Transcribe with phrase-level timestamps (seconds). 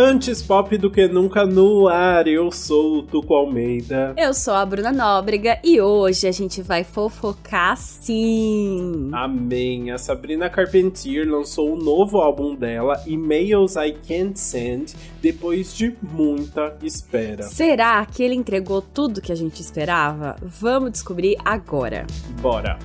[0.00, 4.14] Antes pop do que nunca no ar, eu sou o Tuco Almeida.
[4.16, 9.10] Eu sou a Bruna Nóbrega e hoje a gente vai fofocar sim.
[9.12, 9.90] Amém.
[9.90, 15.92] A Sabrina Carpentier lançou o um novo álbum dela, Emails I Can't Send, depois de
[16.00, 17.42] muita espera.
[17.42, 20.36] Será que ele entregou tudo que a gente esperava?
[20.40, 22.06] Vamos descobrir agora.
[22.40, 22.78] Bora.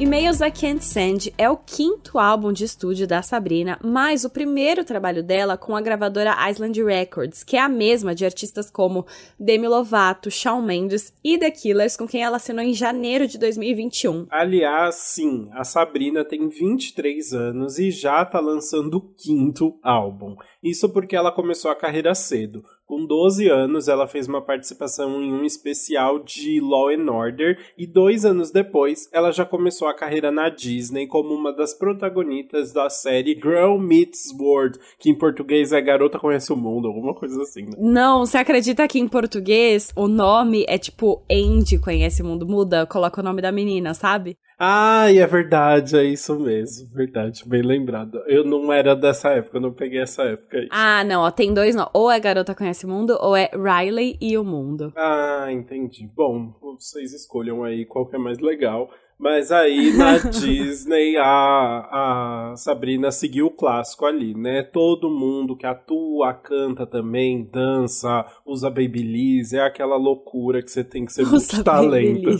[0.00, 4.82] Emails I Can't Send é o quinto álbum de estúdio da Sabrina, mas o primeiro
[4.82, 9.04] trabalho dela com a gravadora Island Records, que é a mesma de artistas como
[9.38, 14.26] Demi Lovato, Shawn Mendes e The Killers, com quem ela assinou em janeiro de 2021.
[14.30, 20.34] Aliás, sim, a Sabrina tem 23 anos e já tá lançando o quinto álbum.
[20.62, 22.64] Isso porque ela começou a carreira cedo.
[22.90, 27.86] Com 12 anos, ela fez uma participação em um especial de Law and Order e
[27.86, 32.90] dois anos depois, ela já começou a carreira na Disney como uma das protagonistas da
[32.90, 37.62] série Girl Meets World, que em português é Garota Conhece o Mundo, alguma coisa assim,
[37.62, 37.76] né?
[37.78, 42.44] Não, você acredita que em português o nome é tipo Andy Conhece o Mundo?
[42.44, 44.36] Muda, coloca o nome da menina, sabe?
[44.62, 46.86] Ai, é verdade, é isso mesmo.
[46.92, 48.22] Verdade, bem lembrado.
[48.26, 50.68] Eu não era dessa época, eu não peguei essa época aí.
[50.70, 51.88] Ah, não, ó, tem dois não.
[51.94, 54.92] Ou é Garota Conhece o Mundo, ou é Riley e o Mundo.
[54.94, 56.06] Ah, entendi.
[56.14, 58.90] Bom, vocês escolham aí qual que é mais legal.
[59.20, 64.62] Mas aí na Disney a, a Sabrina seguiu o clássico ali, né?
[64.62, 71.04] Todo mundo que atua, canta também, dança, usa babyliss, é aquela loucura que você tem
[71.04, 72.30] que ser muito talento.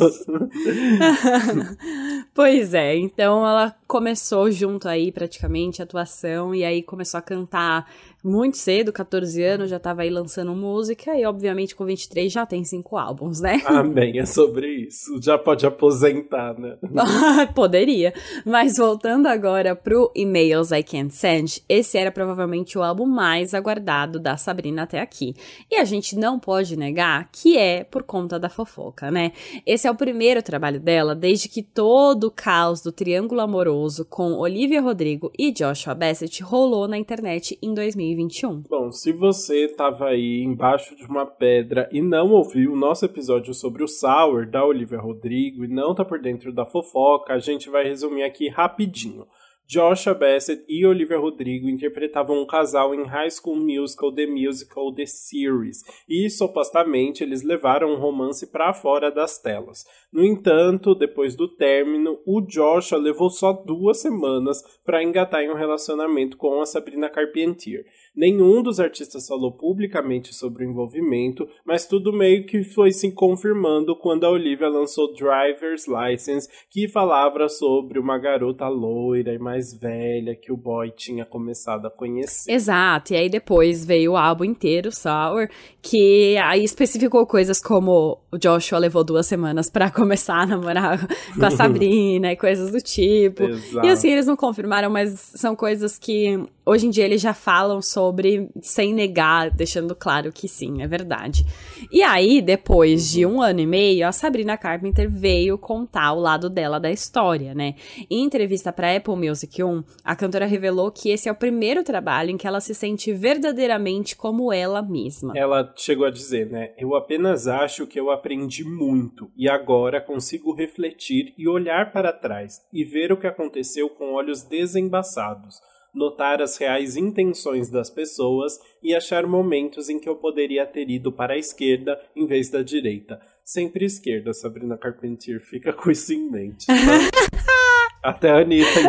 [2.33, 7.93] pois é, então ela começou junto aí praticamente a atuação e aí começou a cantar
[8.23, 12.63] muito cedo, 14 anos, já tava aí lançando música e, obviamente, com 23 já tem
[12.65, 13.63] cinco álbuns, né?
[13.65, 15.19] Amém, é sobre isso.
[15.23, 16.77] Já pode aposentar, né?
[17.55, 18.13] Poderia.
[18.45, 24.21] Mas voltando agora pro Emails I Can't Send, esse era provavelmente o álbum mais aguardado
[24.21, 25.35] da Sabrina até aqui.
[25.71, 29.33] E a gente não pode negar que é por conta da fofoca, né?
[29.65, 34.33] Esse é o primeiro trabalho dela desde que todo o caos do triângulo amoroso com
[34.35, 38.63] Olivia Rodrigo e Joshua Bassett rolou na internet em 2000 2021.
[38.69, 43.55] Bom, se você estava aí embaixo de uma pedra e não ouviu o nosso episódio
[43.55, 47.71] sobre o Sour da Olivia Rodrigo e não tá por dentro da fofoca, a gente
[47.71, 49.27] vai resumir aqui rapidinho.
[49.71, 55.07] Joshua Bassett e Olivia Rodrigo interpretavam um casal em High School Musical The Musical The
[55.07, 59.85] Series, e supostamente eles levaram um romance para fora das telas.
[60.13, 65.55] No entanto, depois do término, o Joshua levou só duas semanas para engatar em um
[65.55, 67.85] relacionamento com a Sabrina Carpentier.
[68.15, 73.97] Nenhum dos artistas falou publicamente sobre o envolvimento, mas tudo meio que foi se confirmando
[73.97, 80.35] quando a Olivia lançou Driver's License, que falava sobre uma garota loira e mais velha
[80.35, 82.51] que o boy tinha começado a conhecer.
[82.51, 85.49] Exato, e aí depois veio o álbum inteiro, Sour,
[85.81, 91.07] que aí especificou coisas como o Joshua levou duas semanas para começar a namorar
[91.39, 93.45] com a Sabrina e coisas do tipo.
[93.45, 93.87] Exato.
[93.87, 97.83] E assim, eles não confirmaram, mas são coisas que hoje em dia eles já falam
[97.83, 101.45] sobre sem negar, deixando claro que sim, é verdade.
[101.91, 106.49] E aí, depois de um ano e meio, a Sabrina Carpenter veio contar o lado
[106.49, 107.75] dela da história, né?
[108.09, 112.31] Em entrevista para Apple Music 1, a cantora revelou que esse é o primeiro trabalho
[112.31, 115.33] em que ela se sente verdadeiramente como ela mesma.
[115.37, 116.73] Ela chegou a dizer, né?
[116.79, 122.61] Eu apenas acho que eu aprendi muito e agora consigo refletir e olhar para trás
[122.73, 125.59] e ver o que aconteceu com olhos desembaçados
[125.95, 131.13] notar as reais intenções das pessoas e achar momentos em que eu poderia ter ido
[131.13, 133.21] para a esquerda em vez da direita.
[133.45, 136.67] Sempre esquerda, Sabrina Carpentier, fica com isso em mente.
[136.67, 136.75] Tá?
[138.03, 138.81] Até a Anitta.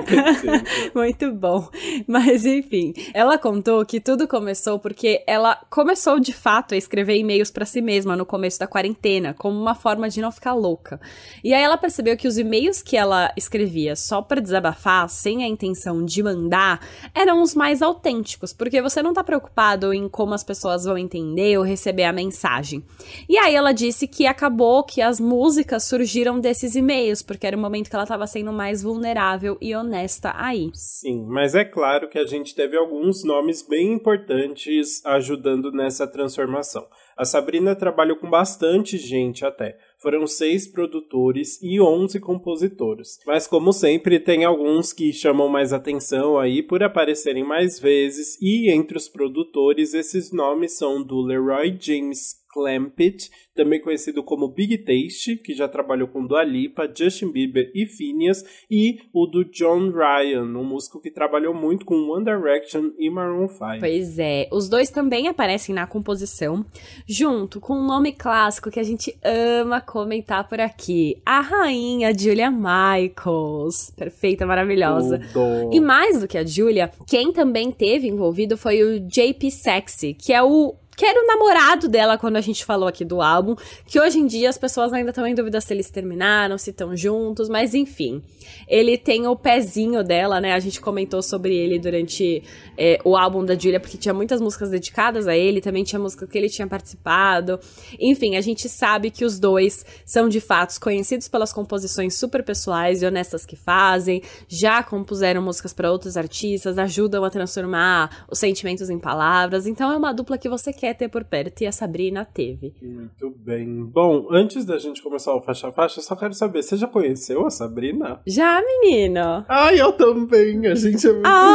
[0.95, 1.67] Muito bom.
[2.07, 7.51] Mas enfim, ela contou que tudo começou porque ela começou de fato a escrever e-mails
[7.51, 10.99] para si mesma no começo da quarentena, como uma forma de não ficar louca.
[11.43, 15.47] E aí ela percebeu que os e-mails que ela escrevia só para desabafar, sem a
[15.47, 16.79] intenção de mandar,
[17.13, 21.57] eram os mais autênticos, porque você não tá preocupado em como as pessoas vão entender
[21.57, 22.81] ou receber a mensagem.
[23.27, 27.59] E aí ela disse que acabou que as músicas surgiram desses e-mails, porque era o
[27.59, 30.69] momento que ela tava sendo mais vulnerável vulnerável e honesta aí.
[30.75, 36.85] Sim, mas é claro que a gente teve alguns nomes bem importantes ajudando nessa transformação.
[37.17, 39.75] A Sabrina trabalhou com bastante gente até.
[39.97, 43.19] Foram seis produtores e onze compositores.
[43.25, 48.71] Mas como sempre, tem alguns que chamam mais atenção aí por aparecerem mais vezes, e
[48.71, 55.37] entre os produtores esses nomes são do Leroy James Clampett, também conhecido como Big Taste,
[55.37, 60.43] que já trabalhou com Dua Lipa, Justin Bieber e Phineas, e o do John Ryan,
[60.43, 63.79] um músico que trabalhou muito com One Direction e Maroon 5.
[63.79, 66.65] Pois é, os dois também aparecem na composição,
[67.07, 72.51] junto com um nome clássico que a gente ama comentar por aqui, a rainha Julia
[72.51, 75.19] Michaels, perfeita, maravilhosa.
[75.33, 75.73] Tudo.
[75.73, 80.33] E mais do que a Julia, quem também teve envolvido foi o JP Sexy, que
[80.33, 83.55] é o que era o namorado dela quando a gente falou aqui do álbum,
[83.87, 86.95] que hoje em dia as pessoas ainda estão em dúvida se eles terminaram, se estão
[86.95, 88.21] juntos, mas enfim.
[88.67, 90.53] Ele tem o pezinho dela, né?
[90.53, 92.43] A gente comentou sobre ele durante
[92.77, 96.27] é, o álbum da Julia, porque tinha muitas músicas dedicadas a ele, também tinha música
[96.27, 97.59] que ele tinha participado.
[97.99, 103.01] Enfim, a gente sabe que os dois são de fato conhecidos pelas composições super pessoais
[103.01, 108.87] e honestas que fazem, já compuseram músicas para outros artistas, ajudam a transformar os sentimentos
[108.87, 112.25] em palavras, então é uma dupla que você quer ter por perto e a Sabrina
[112.25, 112.73] teve.
[112.81, 113.83] Muito bem.
[113.83, 117.45] Bom, antes da gente começar o faixa faixa, eu só quero saber, você já conheceu
[117.45, 118.21] a Sabrina?
[118.25, 119.45] Já, menino?
[119.47, 120.67] Ai, eu também.
[120.67, 121.51] A gente é muito Ai!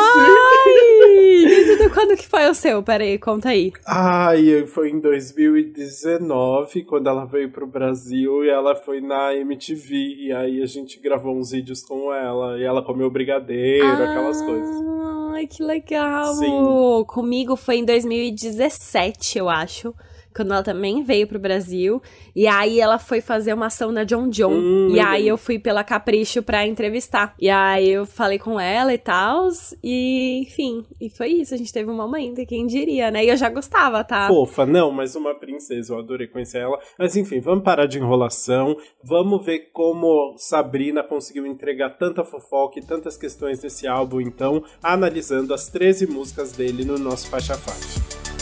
[1.92, 2.82] Quando que foi o seu?
[2.82, 3.72] Peraí, conta aí.
[3.86, 9.94] Ai, foi em 2019, quando ela veio pro Brasil e ela foi na MTV.
[10.18, 12.58] E aí a gente gravou uns vídeos com ela.
[12.58, 14.76] E ela comeu brigadeiro, aquelas coisas.
[15.32, 16.34] Ai, que legal!
[16.34, 17.04] Sim.
[17.06, 19.94] Comigo foi em 2017, eu acho.
[20.36, 22.02] Quando ela também veio pro Brasil.
[22.34, 24.52] E aí ela foi fazer uma ação na John John.
[24.52, 27.34] Hum, e aí eu fui pela Capricho pra entrevistar.
[27.40, 29.48] E aí eu falei com ela e tal.
[29.82, 31.54] E, enfim, e foi isso.
[31.54, 33.24] A gente teve um momento, quem diria, né?
[33.24, 34.28] E eu já gostava, tá?
[34.28, 36.78] Fofa, não, mas uma princesa, eu adorei conhecer ela.
[36.98, 38.76] Mas enfim, vamos parar de enrolação.
[39.02, 45.54] Vamos ver como Sabrina conseguiu entregar tanta fofoca e tantas questões desse álbum, então, analisando
[45.54, 48.35] as 13 músicas dele no nosso faixa faixa.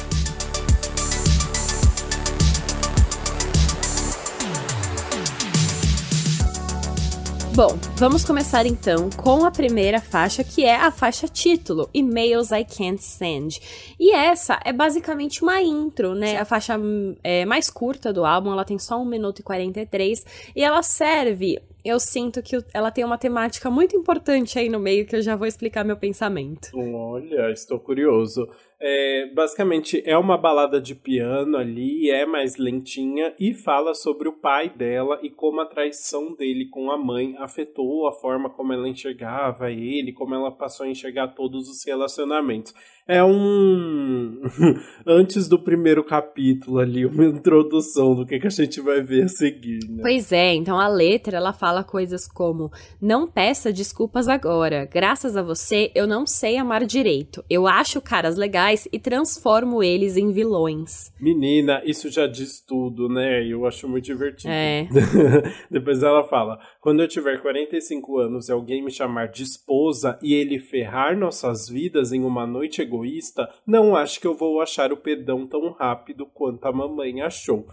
[7.55, 12.65] Bom, vamos começar então com a primeira faixa, que é a faixa título, Emails I
[12.65, 13.61] Can't Send.
[13.97, 16.37] E essa é basicamente uma intro, né?
[16.37, 20.27] A faixa hum, é, mais curta do álbum, ela tem só 1 minuto e 43,
[20.57, 21.61] e ela serve.
[21.85, 25.37] Eu sinto que ela tem uma temática muito importante aí no meio que eu já
[25.37, 26.71] vou explicar meu pensamento.
[26.75, 28.49] Olha, estou curioso.
[28.81, 34.33] É, basicamente, é uma balada de piano ali, é mais lentinha e fala sobre o
[34.33, 38.89] pai dela e como a traição dele com a mãe afetou a forma como ela
[38.89, 42.75] enxergava ele, como ela passou a enxergar todos os relacionamentos.
[43.07, 44.41] É um.
[45.07, 49.29] Antes do primeiro capítulo ali, uma introdução do que, que a gente vai ver a
[49.29, 50.03] seguir, né?
[50.03, 54.89] Pois é, então a letra ela fala coisas como: Não peça desculpas agora.
[54.91, 57.45] Graças a você, eu não sei amar direito.
[57.51, 61.13] Eu acho caras legais e transformo eles em vilões.
[61.21, 63.47] Menina, isso já diz tudo, né?
[63.47, 64.51] Eu acho muito divertido.
[64.51, 64.89] É.
[65.71, 70.35] Depois ela fala: quando eu tiver 45 anos e alguém me chamar de esposa e
[70.35, 74.97] ele ferrar nossas vidas em uma noite egoísta, não acho que eu vou achar o
[74.99, 77.67] perdão tão rápido quanto a mamãe achou.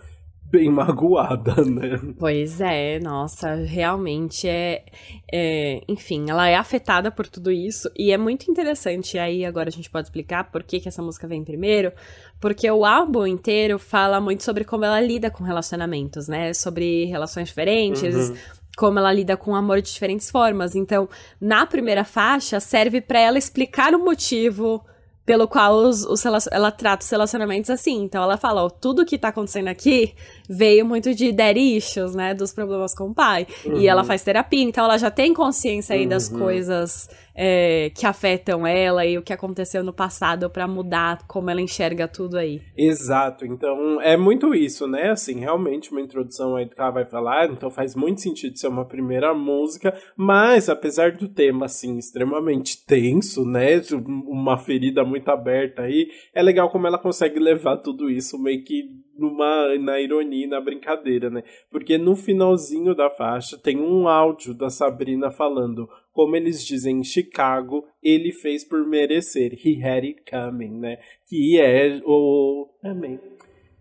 [0.46, 2.00] Bem magoada, né?
[2.18, 4.86] Pois é, nossa, realmente é,
[5.30, 9.18] é, Enfim, ela é afetada por tudo isso e é muito interessante.
[9.18, 11.92] E aí agora a gente pode explicar por que, que essa música vem primeiro.
[12.40, 16.54] Porque o álbum inteiro fala muito sobre como ela lida com relacionamentos, né?
[16.54, 18.30] Sobre relações diferentes.
[18.30, 18.61] Uhum.
[18.78, 20.76] Como ela lida com o amor de diferentes formas.
[20.76, 21.08] Então,
[21.40, 24.84] na primeira faixa, serve pra ela explicar o motivo
[25.24, 28.02] pelo qual os, os ela trata os relacionamentos assim.
[28.04, 30.16] Então ela fala, ó, tudo que tá acontecendo aqui
[30.50, 32.34] veio muito de daddy issues, né?
[32.34, 33.46] Dos problemas com o pai.
[33.76, 36.40] E ela faz terapia, então ela já tem consciência aí das Uhum.
[36.40, 41.62] coisas é, que afetam ela e o que aconteceu no passado pra mudar como ela
[41.62, 42.62] enxerga tudo aí.
[42.78, 45.12] Exato, então é muito isso, né?
[45.12, 48.68] Assim, realmente uma introdução aí do que ela vai falar, então faz muito sentido ser
[48.68, 53.82] uma primeira música, mas apesar do tema, assim, extremamente tenso, né?
[54.28, 59.02] Uma ferida muito aberta aí, é legal como ela consegue levar tudo isso meio que
[59.18, 61.44] numa, na ironia e na brincadeira, né?
[61.70, 67.04] Porque no finalzinho da faixa tem um áudio da Sabrina falando como eles dizem em
[67.04, 69.54] Chicago, ele fez por merecer.
[69.54, 70.98] He had it coming, né?
[71.28, 72.70] Que é o.
[72.84, 73.20] Amém.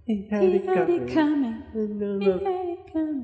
[0.07, 1.47] He had it coming.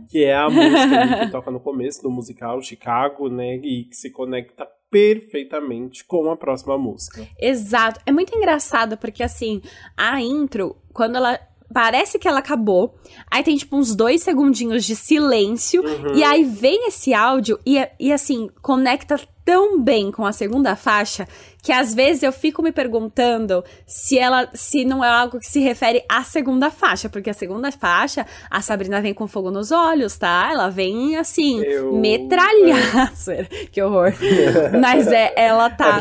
[0.08, 3.56] Que é a música ali que toca no começo do musical Chicago, né?
[3.56, 7.26] E que se conecta perfeitamente com a próxima música.
[7.38, 8.00] Exato.
[8.06, 9.60] É muito engraçado porque, assim,
[9.96, 11.38] a intro, quando ela.
[11.72, 12.94] Parece que ela acabou.
[13.30, 15.82] Aí tem, tipo, uns dois segundinhos de silêncio.
[16.14, 21.26] E aí vem esse áudio e, e, assim, conecta tão bem com a segunda faixa
[21.66, 25.58] que às vezes eu fico me perguntando se ela se não é algo que se
[25.58, 30.16] refere à segunda faixa, porque a segunda faixa, a Sabrina vem com fogo nos olhos,
[30.16, 30.48] tá?
[30.52, 31.96] Ela vem assim, eu...
[31.96, 33.12] metralhar.
[33.28, 33.44] É.
[33.66, 34.12] que horror.
[34.80, 36.00] Mas é, ela tá.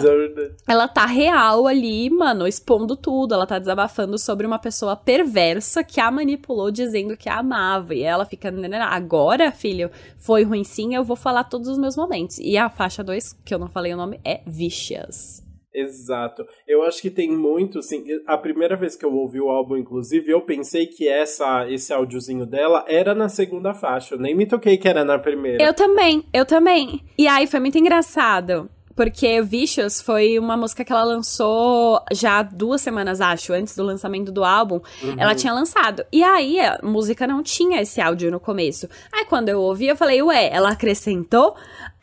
[0.67, 3.33] Ela tá real ali, mano, expondo tudo.
[3.33, 7.95] Ela tá desabafando sobre uma pessoa perversa que a manipulou dizendo que a amava.
[7.95, 8.53] E ela fica,
[8.87, 12.37] agora, filho, foi ruim sim, eu vou falar todos os meus momentos.
[12.37, 15.43] E a faixa 2, que eu não falei o nome, é Vicious.
[15.75, 16.47] Exato.
[16.65, 20.31] Eu acho que tem muito, assim, a primeira vez que eu ouvi o álbum, inclusive,
[20.31, 24.15] eu pensei que essa esse áudiozinho dela era na segunda faixa.
[24.15, 25.61] Eu nem me toquei que era na primeira.
[25.61, 27.01] Eu também, eu também.
[27.17, 28.69] E aí foi muito engraçado.
[28.95, 34.31] Porque Vicious foi uma música que ela lançou já duas semanas, acho, antes do lançamento
[34.31, 34.79] do álbum.
[35.03, 35.15] Uhum.
[35.17, 36.05] Ela tinha lançado.
[36.11, 38.87] E aí a música não tinha esse áudio no começo.
[39.11, 41.55] Aí quando eu ouvi, eu falei, ué, ela acrescentou?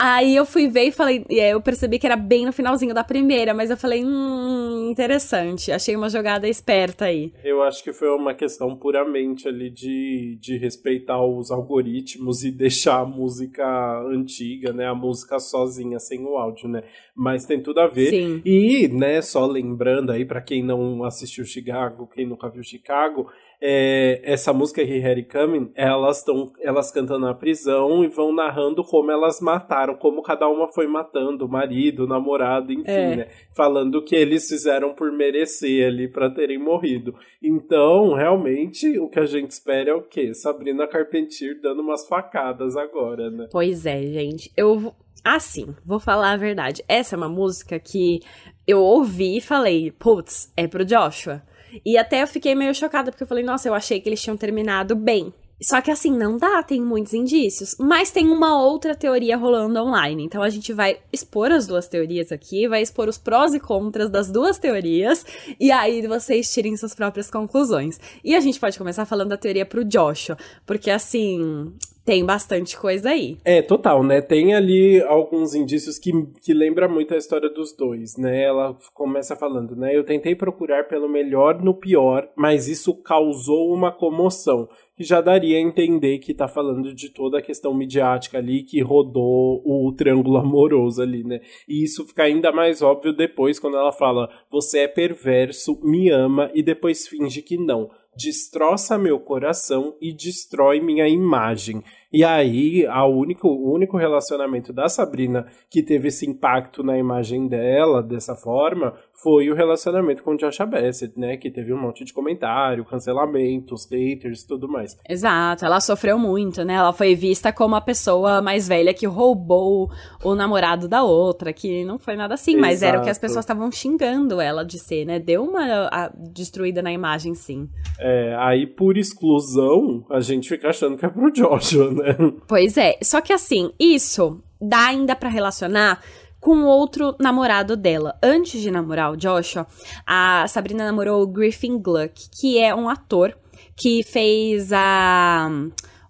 [0.04, 3.04] Aí eu fui ver e falei, e eu percebi que era bem no finalzinho da
[3.04, 5.70] primeira, mas eu falei, hum, interessante.
[5.70, 7.32] Achei uma jogada esperta aí.
[7.44, 12.98] Eu acho que foi uma questão puramente ali de, de respeitar os algoritmos e deixar
[12.98, 13.64] a música
[14.08, 14.88] antiga, né?
[14.88, 16.82] A música sozinha, sem o áudio, né?
[17.14, 18.10] Mas tem tudo a ver.
[18.10, 18.42] Sim.
[18.44, 23.30] E, né, só lembrando aí, para quem não assistiu Chicago, quem nunca viu Chicago,
[23.64, 28.82] é, essa música He Had Coming, elas estão elas cantando na prisão e vão narrando
[28.82, 33.16] como elas mataram, como cada uma foi matando o marido, o namorado, enfim, é.
[33.16, 33.28] né?
[33.54, 37.14] Falando o que eles fizeram por merecer ali para terem morrido.
[37.40, 40.34] Então, realmente, o que a gente espera é o quê?
[40.34, 43.46] Sabrina Carpentier dando umas facadas agora, né?
[43.52, 44.50] Pois é, gente.
[44.56, 44.92] Eu
[45.24, 46.82] Assim, vou falar a verdade.
[46.88, 48.18] Essa é uma música que
[48.66, 51.42] eu ouvi e falei, putz, é pro Joshua.
[51.84, 54.36] E até eu fiquei meio chocada, porque eu falei, nossa, eu achei que eles tinham
[54.36, 55.32] terminado bem.
[55.62, 57.76] Só que assim, não dá, tem muitos indícios.
[57.78, 60.24] Mas tem uma outra teoria rolando online.
[60.24, 64.10] Então a gente vai expor as duas teorias aqui, vai expor os prós e contras
[64.10, 65.24] das duas teorias,
[65.60, 68.00] e aí vocês tirem suas próprias conclusões.
[68.24, 70.36] E a gente pode começar falando da teoria pro Joshua,
[70.66, 71.72] porque assim,
[72.04, 73.38] tem bastante coisa aí.
[73.44, 74.20] É, total, né?
[74.20, 78.42] Tem ali alguns indícios que, que lembra muito a história dos dois, né?
[78.42, 79.96] Ela começa falando, né?
[79.96, 84.68] Eu tentei procurar pelo melhor no pior, mas isso causou uma comoção.
[84.96, 88.82] Que já daria a entender que tá falando de toda a questão midiática ali que
[88.82, 91.40] rodou o triângulo amoroso ali, né?
[91.68, 96.50] E isso fica ainda mais óbvio depois quando ela fala: Você é perverso, me ama
[96.52, 101.82] e depois finge que não destroça meu coração e destrói minha imagem.
[102.12, 107.48] E aí, a único, o único relacionamento da Sabrina que teve esse impacto na imagem
[107.48, 111.38] dela dessa forma foi o relacionamento com Josh Bassett, né?
[111.38, 114.98] Que teve um monte de comentário, cancelamentos, haters e tudo mais.
[115.08, 116.74] Exato, ela sofreu muito, né?
[116.74, 119.90] Ela foi vista como a pessoa mais velha que roubou
[120.22, 122.66] o namorado da outra, que não foi nada assim, Exato.
[122.66, 125.18] mas era o que as pessoas estavam xingando ela de ser, né?
[125.18, 127.70] Deu uma a, destruída na imagem, sim.
[127.98, 132.01] É, aí por exclusão, a gente fica achando que é pro Joshua, né?
[132.02, 132.16] Né?
[132.46, 132.98] Pois é.
[133.02, 136.02] Só que assim, isso dá ainda para relacionar
[136.40, 138.18] com outro namorado dela.
[138.22, 139.66] Antes de namorar o Joshua,
[140.06, 143.36] a Sabrina namorou o Griffin Gluck, que é um ator
[143.76, 145.48] que fez a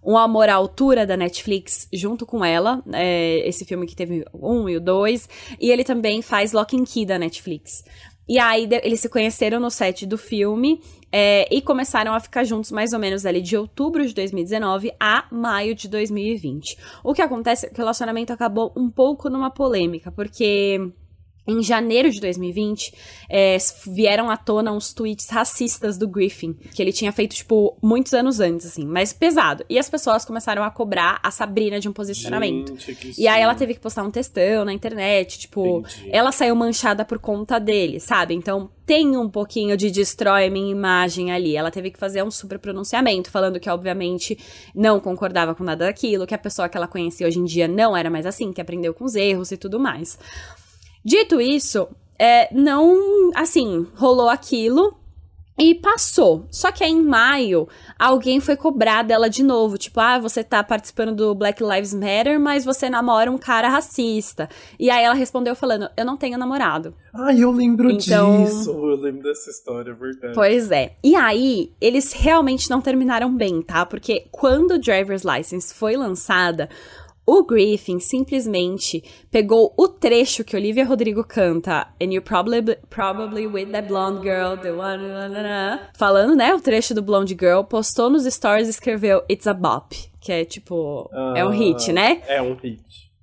[0.04, 4.68] um Amor à Altura da Netflix junto com ela, é, esse filme que teve um
[4.68, 5.28] e o dois,
[5.60, 7.84] e ele também faz Lock and Key da Netflix.
[8.32, 10.80] E aí eles se conheceram no set do filme
[11.12, 15.26] é, e começaram a ficar juntos mais ou menos ali de outubro de 2019 a
[15.30, 16.78] maio de 2020.
[17.04, 20.80] O que acontece é que o relacionamento acabou um pouco numa polêmica, porque
[21.46, 22.94] em janeiro de 2020,
[23.28, 23.56] é,
[23.86, 28.38] vieram à tona uns tweets racistas do Griffin, que ele tinha feito, tipo, muitos anos
[28.38, 29.64] antes, assim, mas pesado.
[29.68, 32.78] E as pessoas começaram a cobrar a Sabrina de um posicionamento.
[32.78, 36.10] Gente, e aí ela teve que postar um textão na internet, tipo, Entendi.
[36.12, 38.34] ela saiu manchada por conta dele, sabe?
[38.34, 41.56] Então tem um pouquinho de destrói minha imagem ali.
[41.56, 44.38] Ela teve que fazer um super pronunciamento, falando que, obviamente,
[44.74, 47.96] não concordava com nada daquilo, que a pessoa que ela conhecia hoje em dia não
[47.96, 50.18] era mais assim, que aprendeu com os erros e tudo mais.
[51.04, 54.96] Dito isso, é, não, assim, rolou aquilo
[55.58, 56.46] e passou.
[56.50, 57.68] Só que aí em maio,
[57.98, 59.76] alguém foi cobrar dela de novo.
[59.76, 64.48] Tipo, ah, você tá participando do Black Lives Matter, mas você namora um cara racista.
[64.78, 66.94] E aí ela respondeu falando: Eu não tenho namorado.
[67.14, 68.44] Ah, eu lembro então...
[68.44, 68.70] disso.
[68.70, 70.34] Eu lembro dessa história, é verdade.
[70.34, 70.94] Pois é.
[71.04, 73.84] E aí, eles realmente não terminaram bem, tá?
[73.84, 76.70] Porque quando o Driver's License foi lançada,
[77.26, 83.70] o Griffin simplesmente pegou o trecho que Olivia Rodrigo canta, And you're probably, probably with
[83.72, 85.02] that blonde girl, the one,
[85.96, 89.94] falando, né, o trecho do Blonde Girl, postou nos stories e escreveu It's a Bop,
[90.20, 92.22] que é tipo, uh, é um hit, né?
[92.26, 92.82] É um hit.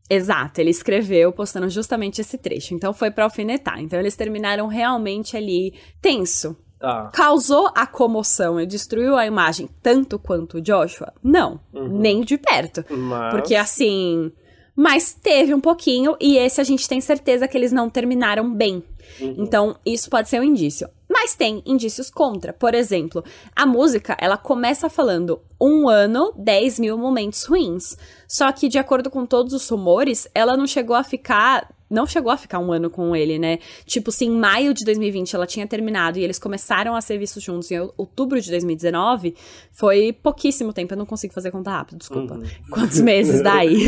[0.09, 2.73] Exato, ele escreveu postando justamente esse trecho.
[2.73, 3.79] Então foi pra alfinetar.
[3.79, 6.57] Então eles terminaram realmente ali tenso.
[6.79, 7.09] Tá.
[7.13, 11.13] Causou a comoção e destruiu a imagem tanto quanto o Joshua?
[11.21, 11.99] Não, Uhum.
[11.99, 12.85] nem de perto.
[12.89, 13.31] Mas...
[13.33, 14.31] Porque assim.
[14.75, 18.81] Mas teve um pouquinho, e esse a gente tem certeza que eles não terminaram bem.
[19.19, 19.35] Uhum.
[19.39, 20.87] Então, isso pode ser um indício.
[21.09, 22.53] Mas tem indícios contra.
[22.53, 23.21] Por exemplo,
[23.53, 27.97] a música, ela começa falando um ano, 10 mil momentos ruins.
[28.25, 31.67] Só que, de acordo com todos os rumores, ela não chegou a ficar.
[31.89, 33.59] Não chegou a ficar um ano com ele, né?
[33.85, 37.41] Tipo, se em maio de 2020 ela tinha terminado e eles começaram a ser vistos
[37.41, 39.35] juntos em outubro de 2019,
[39.71, 40.93] foi pouquíssimo tempo.
[40.93, 42.35] Eu não consigo fazer conta rápido, desculpa.
[42.35, 42.43] Uhum.
[42.69, 43.85] Quantos meses daí?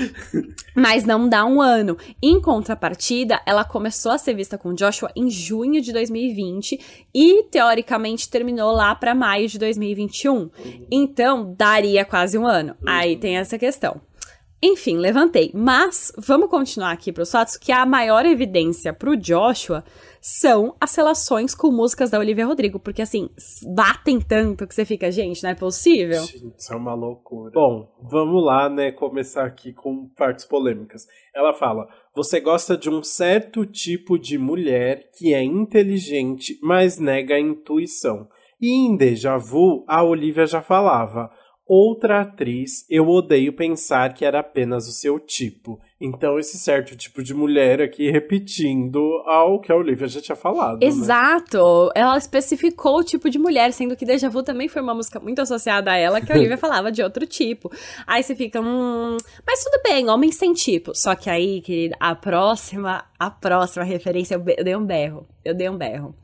[0.76, 1.96] Mas não dá um ano.
[2.22, 8.28] Em contrapartida, ela começou a ser vista com Joshua em junho de 2020 e, teoricamente,
[8.28, 10.50] terminou lá pra maio de 2021.
[10.90, 12.74] Então, daria quase um ano.
[12.86, 14.00] Aí tem essa questão.
[14.62, 15.50] Enfim, levantei.
[15.52, 19.82] Mas vamos continuar aqui para os fatos que a maior evidência pro Joshua
[20.20, 23.28] são as relações com músicas da Olivia Rodrigo, porque assim,
[23.74, 26.22] batem tanto que você fica, gente, não é possível.
[26.22, 27.50] Gente, isso é uma loucura.
[27.52, 28.92] Bom, vamos lá, né?
[28.92, 31.08] Começar aqui com partes polêmicas.
[31.34, 37.34] Ela fala: você gosta de um certo tipo de mulher que é inteligente, mas nega
[37.34, 38.28] a intuição.
[38.60, 41.32] E em Deja Vu, a Olivia já falava.
[41.74, 45.80] Outra atriz, eu odeio pensar que era apenas o seu tipo.
[45.98, 50.80] Então, esse certo tipo de mulher aqui repetindo ao que a Olivia já tinha falado.
[50.80, 50.86] né?
[50.86, 51.90] Exato!
[51.94, 55.40] Ela especificou o tipo de mulher, sendo que Deja Vu também foi uma música muito
[55.40, 57.72] associada a ela, que a Olivia falava de outro tipo.
[58.06, 60.94] Aí você fica, hum, mas tudo bem, homem sem tipo.
[60.94, 65.26] Só que aí, querida, a próxima, a próxima referência, eu dei um berro.
[65.44, 66.14] Eu dei um berro.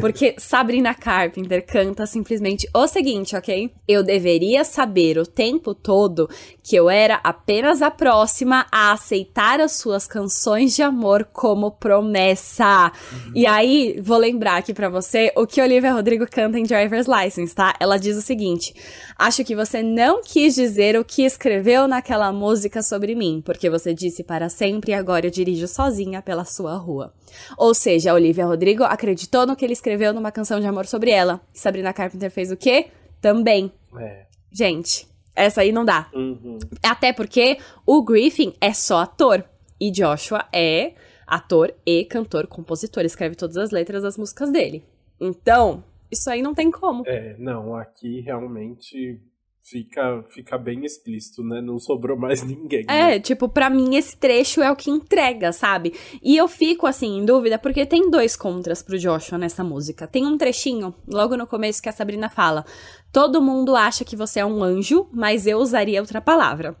[0.00, 3.70] Porque Sabrina Carpenter canta simplesmente o seguinte, ok?
[3.86, 6.28] Eu deveria saber o tempo todo
[6.62, 12.92] que eu era apenas a próxima a aceitar as suas canções de amor como promessa.
[13.34, 17.54] E aí, vou lembrar aqui pra você o que Olivia Rodrigo canta em Driver's License,
[17.54, 17.74] tá?
[17.80, 18.74] Ela diz o seguinte:
[19.18, 23.92] Acho que você não quis dizer o que escreveu naquela música sobre mim, porque você
[23.92, 27.12] disse para sempre e agora eu dirijo sozinha pela sua rua.
[27.58, 31.10] Ou seja, a Olivia Rodrigo acreditou no que ele escreveu numa canção de amor sobre
[31.10, 31.40] ela.
[31.52, 32.88] E Sabrina Carpenter fez o quê?
[33.20, 33.72] Também.
[33.98, 34.26] É.
[34.52, 36.08] Gente, essa aí não dá.
[36.14, 36.58] Uhum.
[36.82, 39.44] Até porque o Griffin é só ator.
[39.80, 40.94] E Joshua é
[41.26, 43.04] ator e cantor, compositor.
[43.04, 44.84] Escreve todas as letras das músicas dele.
[45.20, 47.02] Então, isso aí não tem como.
[47.06, 49.20] É, não, aqui realmente
[49.64, 51.60] fica, fica bem explícito, né?
[51.60, 52.84] Não sobrou mais ninguém.
[52.86, 53.16] né?
[53.16, 55.94] É, tipo, pra mim esse trecho é o que entrega, sabe?
[56.22, 60.06] E eu fico assim em dúvida porque tem dois contras pro Joshua nessa música.
[60.06, 62.64] Tem um trechinho logo no começo que a Sabrina fala:
[63.12, 66.76] "Todo mundo acha que você é um anjo, mas eu usaria outra palavra".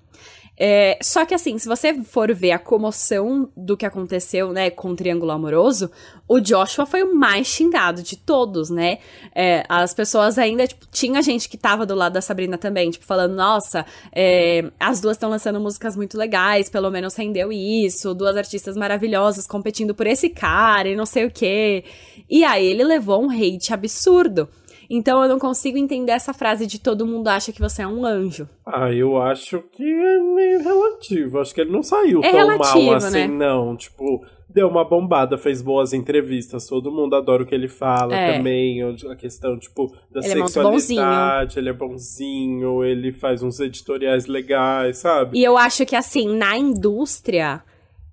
[0.56, 4.90] É, só que assim, se você for ver a comoção do que aconteceu, né, com
[4.90, 5.90] o Triângulo Amoroso,
[6.28, 8.98] o Joshua foi o mais xingado de todos, né?
[9.34, 13.04] É, as pessoas ainda, tipo, tinha gente que tava do lado da Sabrina também, tipo,
[13.04, 18.36] falando, nossa, é, as duas estão lançando músicas muito legais, pelo menos rendeu isso, duas
[18.36, 21.84] artistas maravilhosas competindo por esse cara e não sei o quê.
[22.30, 24.48] E aí ele levou um hate absurdo.
[24.96, 28.04] Então eu não consigo entender essa frase de todo mundo acha que você é um
[28.06, 28.48] anjo.
[28.64, 31.40] Ah, eu acho que é meio relativo.
[31.40, 33.26] Acho que ele não saiu É tão relativo, mal assim, né?
[33.26, 33.76] não.
[33.76, 38.36] Tipo, deu uma bombada, fez boas entrevistas, todo mundo adora o que ele fala É.
[38.36, 38.80] também.
[38.82, 44.98] A questão, tipo, da Ele é sexualidade, ele é bonzinho, ele faz uns editoriais legais,
[44.98, 45.36] sabe?
[45.36, 47.62] E eu acho que, assim, na indústria,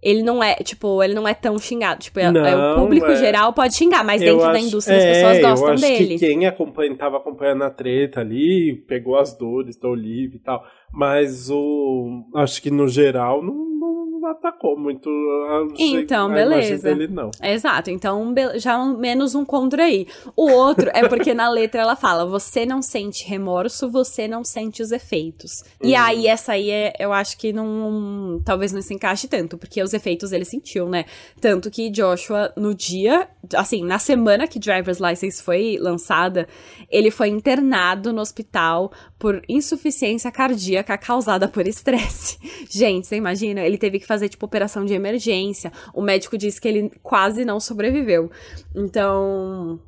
[0.01, 1.99] ele não é, tipo, ele não é tão xingado.
[2.01, 3.15] Tipo, é- é o Não, público é.
[3.15, 6.17] geral pode xingar, mas dentro da acho- indústria as é, pessoas gostam eu acho dele.
[6.17, 10.63] que quem acompanha, tava acompanhando a treta ali, pegou as dores da Olivia e tal.
[10.93, 12.23] Mas o.
[12.35, 16.93] Acho que no geral não, não atacou muito a, Então, a beleza.
[16.93, 17.31] dele, não.
[17.41, 20.07] Exato, então já menos um contra aí.
[20.35, 24.81] O outro é porque na letra ela fala: você não sente remorso, você não sente
[24.81, 25.63] os efeitos.
[25.81, 25.99] E Uhum.
[26.01, 28.41] aí, essa aí é, eu acho que não.
[28.45, 31.05] Talvez não se encaixe tanto, porque os efeitos ele sentiu, né?
[31.39, 36.47] Tanto que Joshua, no dia, assim, na semana que Driver's License foi lançada,
[36.89, 42.37] ele foi internado no hospital por insuficiência cardíaca causada por estresse.
[42.69, 43.61] Gente, você imagina?
[43.61, 45.71] Ele teve que fazer, tipo, operação de emergência.
[45.93, 48.29] O médico disse que ele quase não sobreviveu.
[48.75, 49.79] Então,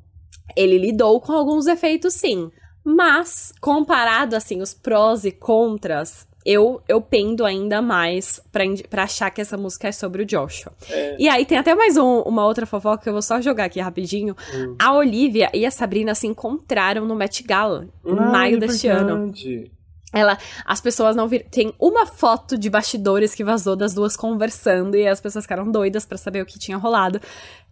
[0.55, 2.49] ele lidou com alguns efeitos, sim.
[2.85, 9.29] Mas, comparado, assim, os prós e contras, eu, eu pendo ainda mais pra, pra achar
[9.31, 10.73] que essa música é sobre o Joshua.
[10.89, 11.15] É.
[11.17, 13.79] E aí tem até mais um- uma outra fofoca que eu vou só jogar aqui
[13.79, 14.35] rapidinho.
[14.53, 14.75] Hum.
[14.79, 18.87] A Olivia e a Sabrina se encontraram no Met Gala, em Ah, maio é deste
[18.87, 19.31] ano.
[20.13, 21.45] Ela, as pessoas não viram.
[21.49, 26.05] Tem uma foto de bastidores que vazou das duas conversando e as pessoas ficaram doidas
[26.05, 27.19] para saber o que tinha rolado.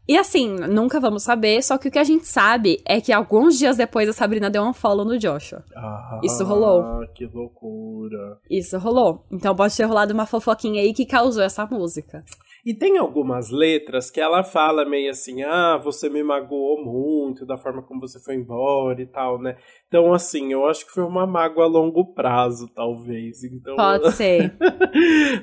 [0.08, 3.58] E assim, nunca vamos saber, só que o que a gente sabe é que alguns
[3.58, 5.64] dias depois a Sabrina deu um follow no Joshua.
[5.76, 7.08] Ah, Isso rolou.
[7.14, 8.40] Que loucura.
[8.50, 9.24] Isso rolou.
[9.32, 12.26] Então pode ter rolado uma fofoquinha aí que causou essa música.
[12.66, 17.58] E tem algumas letras que ela fala meio assim: ah, você me magoou muito da
[17.58, 19.58] forma como você foi embora e tal, né?
[19.92, 23.44] Então, assim, eu acho que foi uma mágoa a longo prazo, talvez.
[23.44, 24.54] Então, Pode ser.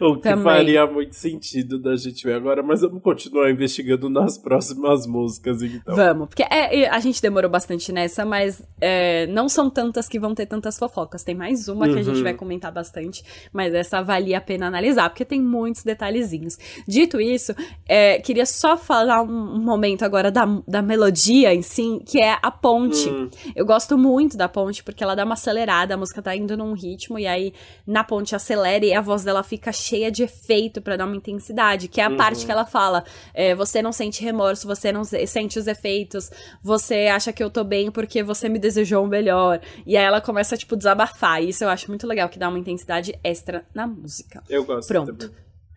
[0.01, 0.43] o que Também.
[0.43, 5.95] faria muito sentido da gente ver agora, mas vamos continuar investigando nas próximas músicas, então.
[5.95, 10.35] Vamos, porque é, a gente demorou bastante nessa, mas é, não são tantas que vão
[10.35, 11.23] ter tantas fofocas.
[11.23, 12.23] Tem mais uma que a gente Uhum.
[12.25, 16.57] vai comentar bastante, mas essa valia a pena analisar, porque tem muitos detalhezinhos.
[16.89, 17.55] Dito isso,
[17.87, 22.39] é, queria só falar um, um momento agora da, da melodia em si, que é
[22.41, 23.11] a ponte.
[23.11, 23.29] Hum.
[23.55, 26.73] Eu gosto muito da ponte, porque ela dá uma acelerada, a música tá indo num
[26.73, 27.53] ritmo, e aí
[27.87, 31.89] na ponte acelera e a voz dela fica cheia de efeito pra dar uma intensidade,
[31.89, 35.27] que é a parte que ela fala: é, você não sente remorso, você não se-
[35.27, 36.31] sente os efeitos,
[36.63, 39.61] você acha que eu tô bem porque você me desejou o melhor.
[39.85, 41.43] E aí ela começa, tipo, desabafar.
[41.43, 44.43] E isso eu acho muito legal, que dá uma intensidade extra na música.
[44.49, 45.13] Eu gosto Pronto.
[45.15, 45.35] também.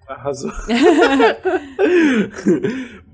[0.07, 0.51] Arrasou.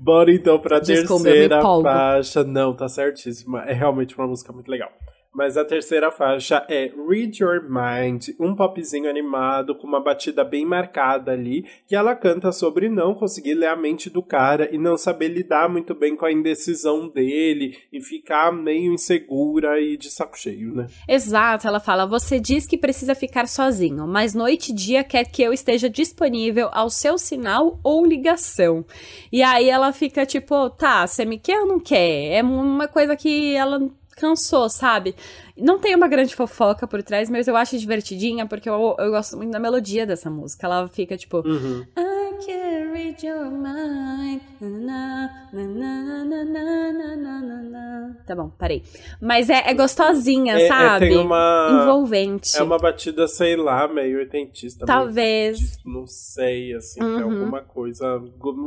[0.00, 2.44] Bora então pra Desculpa, terceira faixa.
[2.44, 3.62] Não, tá certíssima.
[3.64, 4.90] É realmente uma música muito legal.
[5.38, 10.66] Mas a terceira faixa é Read Your Mind, um popzinho animado com uma batida bem
[10.66, 14.96] marcada ali, que ela canta sobre não conseguir ler a mente do cara e não
[14.96, 20.36] saber lidar muito bem com a indecisão dele e ficar meio insegura e de saco
[20.36, 20.88] cheio, né?
[21.06, 25.40] Exato, ela fala: Você diz que precisa ficar sozinho, mas noite e dia quer que
[25.40, 28.84] eu esteja disponível ao seu sinal ou ligação.
[29.30, 32.38] E aí ela fica tipo: Tá, você me quer ou não quer?
[32.38, 35.14] É uma coisa que ela cansou, sabe?
[35.58, 39.36] Não tem uma grande fofoca por trás, mas eu acho divertidinha, porque eu, eu gosto
[39.36, 40.66] muito da melodia dessa música.
[40.66, 41.38] Ela fica tipo.
[41.38, 41.84] Uhum.
[41.96, 44.40] I can read your mind.
[44.60, 48.82] Na, na, na, tá bom, parei.
[49.20, 51.14] Mas é, é gostosinha, é, é sabe?
[51.14, 51.82] É, uma...
[51.82, 52.56] Envolvente.
[52.56, 54.84] É uma batida, sei lá, meio oitentista.
[54.86, 55.78] Talvez.
[55.84, 57.18] Meio não sei, assim, uhum.
[57.18, 58.22] é alguma coisa.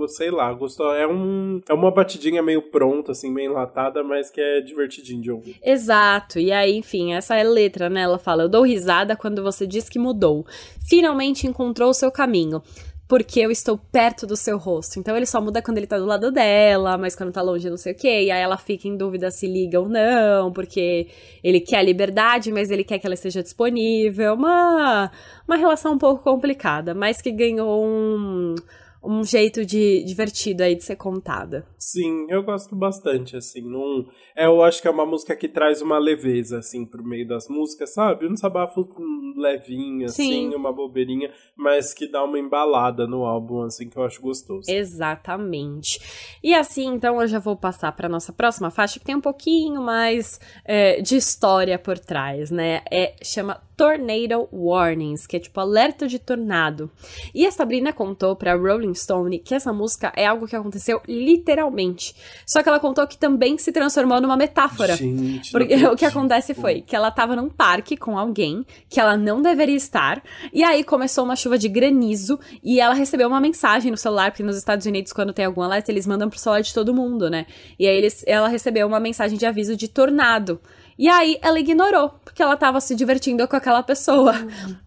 [0.07, 0.93] Sei lá, gostou.
[0.93, 5.31] É, um, é uma batidinha meio pronta, assim, meio enlatada, mas que é divertidinho de
[5.31, 5.57] ouvir.
[5.63, 6.39] Exato.
[6.39, 8.01] E aí, enfim, essa é letra, né?
[8.01, 10.45] Ela fala: Eu dou risada quando você diz que mudou.
[10.89, 12.61] Finalmente encontrou o seu caminho.
[13.07, 14.97] Porque eu estou perto do seu rosto.
[14.97, 17.75] Então ele só muda quando ele tá do lado dela, mas quando tá longe, não
[17.75, 18.23] sei o quê.
[18.23, 21.07] E aí ela fica em dúvida se liga ou não, porque
[21.43, 24.33] ele quer a liberdade, mas ele quer que ela esteja disponível.
[24.33, 25.11] Uma,
[25.45, 28.55] uma relação um pouco complicada, mas que ganhou um,
[29.03, 31.65] um jeito de divertido aí de ser contada.
[31.77, 35.81] Sim, eu gosto bastante, assim, não, é, eu acho que é uma música que traz
[35.81, 38.27] uma leveza, assim, pro meio das músicas, sabe?
[38.27, 40.55] Um desabafo hum, levinho, assim, Sim.
[40.55, 44.69] uma bobeirinha, mas que dá uma embalada no álbum, assim, que eu acho gostoso.
[44.69, 45.99] Exatamente.
[46.43, 49.81] E assim, então eu já vou passar para nossa próxima faixa, que tem um pouquinho
[49.81, 52.81] mais é, de história por trás, né?
[52.91, 56.91] É, chama Tornado Warnings, que é tipo alerta de tornado.
[57.33, 62.15] E a Sabrina contou pra Rolling Stone que essa música é algo que aconteceu literalmente.
[62.45, 64.95] Só que ela contou que também se transformou numa metáfora.
[64.95, 69.17] Gente, Porque o que acontece foi que ela tava num parque com alguém que ela
[69.17, 70.21] não deveria estar,
[70.53, 74.43] e aí começou uma chuva de granizo, e ela recebeu uma mensagem no celular, porque
[74.43, 77.47] nos Estados Unidos, quando tem algum alerta, eles mandam pro celular de todo mundo, né?
[77.79, 80.61] E aí eles, ela recebeu uma mensagem de aviso de tornado.
[81.01, 84.35] E aí ela ignorou, porque ela tava se divertindo com aquela pessoa.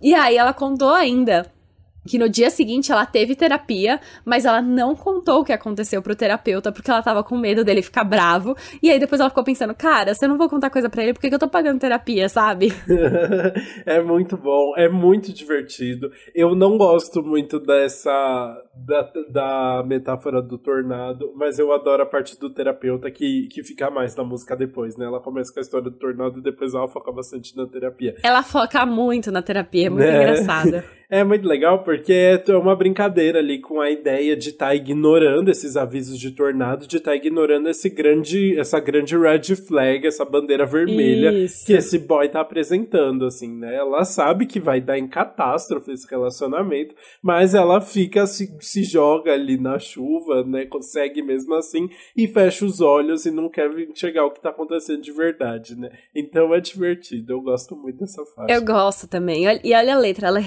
[0.01, 1.53] E aí ela contou ainda
[2.07, 6.15] que no dia seguinte ela teve terapia, mas ela não contou o que aconteceu pro
[6.15, 8.57] terapeuta, porque ela tava com medo dele ficar bravo.
[8.83, 11.15] E aí depois ela ficou pensando, cara, se eu não vou contar coisa pra ele,
[11.15, 12.73] por que, que eu tô pagando terapia, sabe?
[13.87, 16.11] é muito bom, é muito divertido.
[16.35, 18.11] Eu não gosto muito dessa
[18.75, 23.91] da, da metáfora do tornado, mas eu adoro a parte do terapeuta que, que fica
[23.91, 25.07] mais na música depois, né?
[25.07, 28.17] Ela começa com a história do tornado e depois ela foca bastante na terapia.
[28.23, 30.17] Ela foca muito na terapia, é muito Né?
[30.23, 30.85] engraçada.
[31.11, 35.77] É muito legal porque é uma brincadeira ali com a ideia de estar ignorando esses
[35.77, 41.33] avisos de tornado, de estar ignorando esse grande, essa grande red flag, essa bandeira vermelha
[41.33, 41.67] Isso.
[41.67, 43.75] que esse boy tá apresentando, assim, né?
[43.75, 49.33] Ela sabe que vai dar em catástrofe esse relacionamento, mas ela fica, se, se joga
[49.33, 50.65] ali na chuva, né?
[50.67, 55.03] Consegue mesmo assim e fecha os olhos e não quer enxergar o que tá acontecendo
[55.03, 55.91] de verdade, né?
[56.15, 58.53] Então é divertido, eu gosto muito dessa faixa.
[58.53, 59.45] Eu gosto também.
[59.63, 60.43] E olha a letra, ela é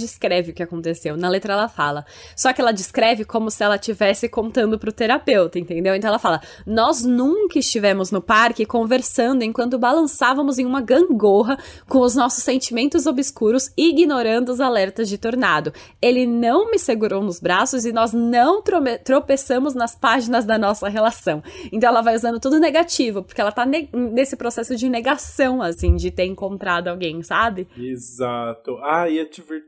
[0.00, 1.16] descreve o que aconteceu.
[1.16, 2.04] Na letra ela fala.
[2.34, 5.94] Só que ela descreve como se ela estivesse contando pro terapeuta, entendeu?
[5.94, 12.00] Então ela fala: Nós nunca estivemos no parque conversando enquanto balançávamos em uma gangorra com
[12.00, 15.72] os nossos sentimentos obscuros, ignorando os alertas de tornado.
[16.00, 18.62] Ele não me segurou nos braços e nós não
[19.04, 21.42] tropeçamos nas páginas da nossa relação.
[21.72, 25.96] Então ela vai usando tudo negativo, porque ela tá ne nesse processo de negação, assim,
[25.96, 27.68] de ter encontrado alguém, sabe?
[27.76, 28.78] Exato.
[28.82, 29.66] Ai, é divertido,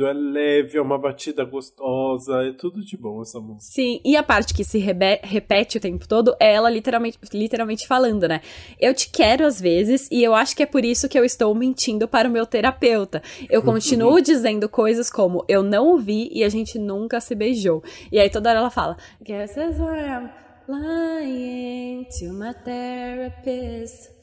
[0.00, 3.72] é leve, é uma batida gostosa, é tudo de bom essa música.
[3.72, 8.28] Sim, e a parte que se repete o tempo todo é ela literalmente, literalmente falando,
[8.28, 8.40] né?
[8.78, 11.54] Eu te quero às vezes e eu acho que é por isso que eu estou
[11.54, 13.22] mentindo para o meu terapeuta.
[13.48, 17.82] Eu continuo dizendo coisas como eu não ouvi e a gente nunca se beijou.
[18.10, 20.30] E aí toda hora ela fala, Guess that's why I'm
[20.68, 24.19] lying to my therapist.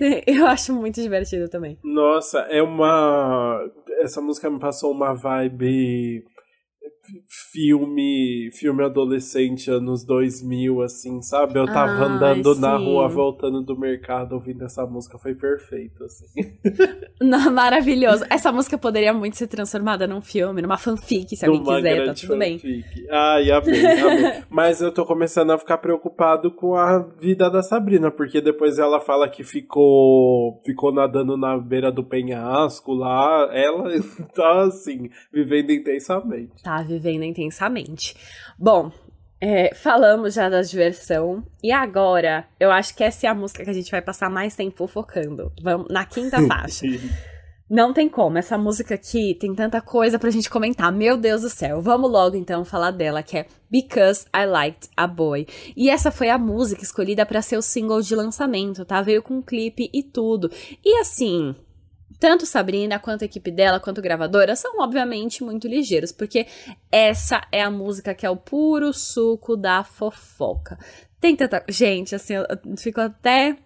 [0.26, 1.78] Eu acho muito divertido também.
[1.82, 3.70] Nossa, é uma.
[4.00, 6.24] Essa música me passou uma vibe
[7.52, 11.58] filme, filme adolescente anos 2000, assim, sabe?
[11.58, 12.60] Eu tava ah, andando sim.
[12.60, 16.26] na rua, voltando do mercado, ouvindo essa música, foi perfeito, assim.
[17.20, 18.24] Não, maravilhoso.
[18.30, 22.38] Essa música poderia muito ser transformada num filme, numa fanfic, se alguém quiser, tá tudo
[22.38, 22.62] fanfic.
[22.62, 22.84] bem.
[23.10, 24.42] Ai, amei, amei.
[24.48, 29.00] Mas eu tô começando a ficar preocupado com a vida da Sabrina, porque depois ela
[29.00, 33.90] fala que ficou, ficou nadando na beira do penhasco lá, ela
[34.34, 36.62] tá, assim, vivendo intensamente.
[36.62, 38.14] Tá vivendo vivendo intensamente.
[38.58, 38.92] Bom,
[39.40, 41.42] é, falamos já da diversão.
[41.62, 44.54] E agora, eu acho que essa é a música que a gente vai passar mais
[44.54, 45.52] tempo focando.
[45.62, 46.86] Vamos na quinta faixa.
[47.68, 50.92] Não tem como, essa música aqui tem tanta coisa pra gente comentar.
[50.92, 51.80] Meu Deus do céu.
[51.80, 55.46] Vamos logo então falar dela, que é Because I Liked a Boy.
[55.76, 59.00] E essa foi a música escolhida para ser o single de lançamento, tá?
[59.00, 60.50] Veio com um clipe e tudo.
[60.84, 61.54] E assim,
[62.20, 66.46] tanto Sabrina quanto a equipe dela, quanto gravadora, são obviamente muito ligeiros, porque
[66.92, 70.78] essa é a música que é o puro suco da fofoca.
[71.18, 71.64] Tem tanta.
[71.68, 73.56] Gente, assim, eu fico até.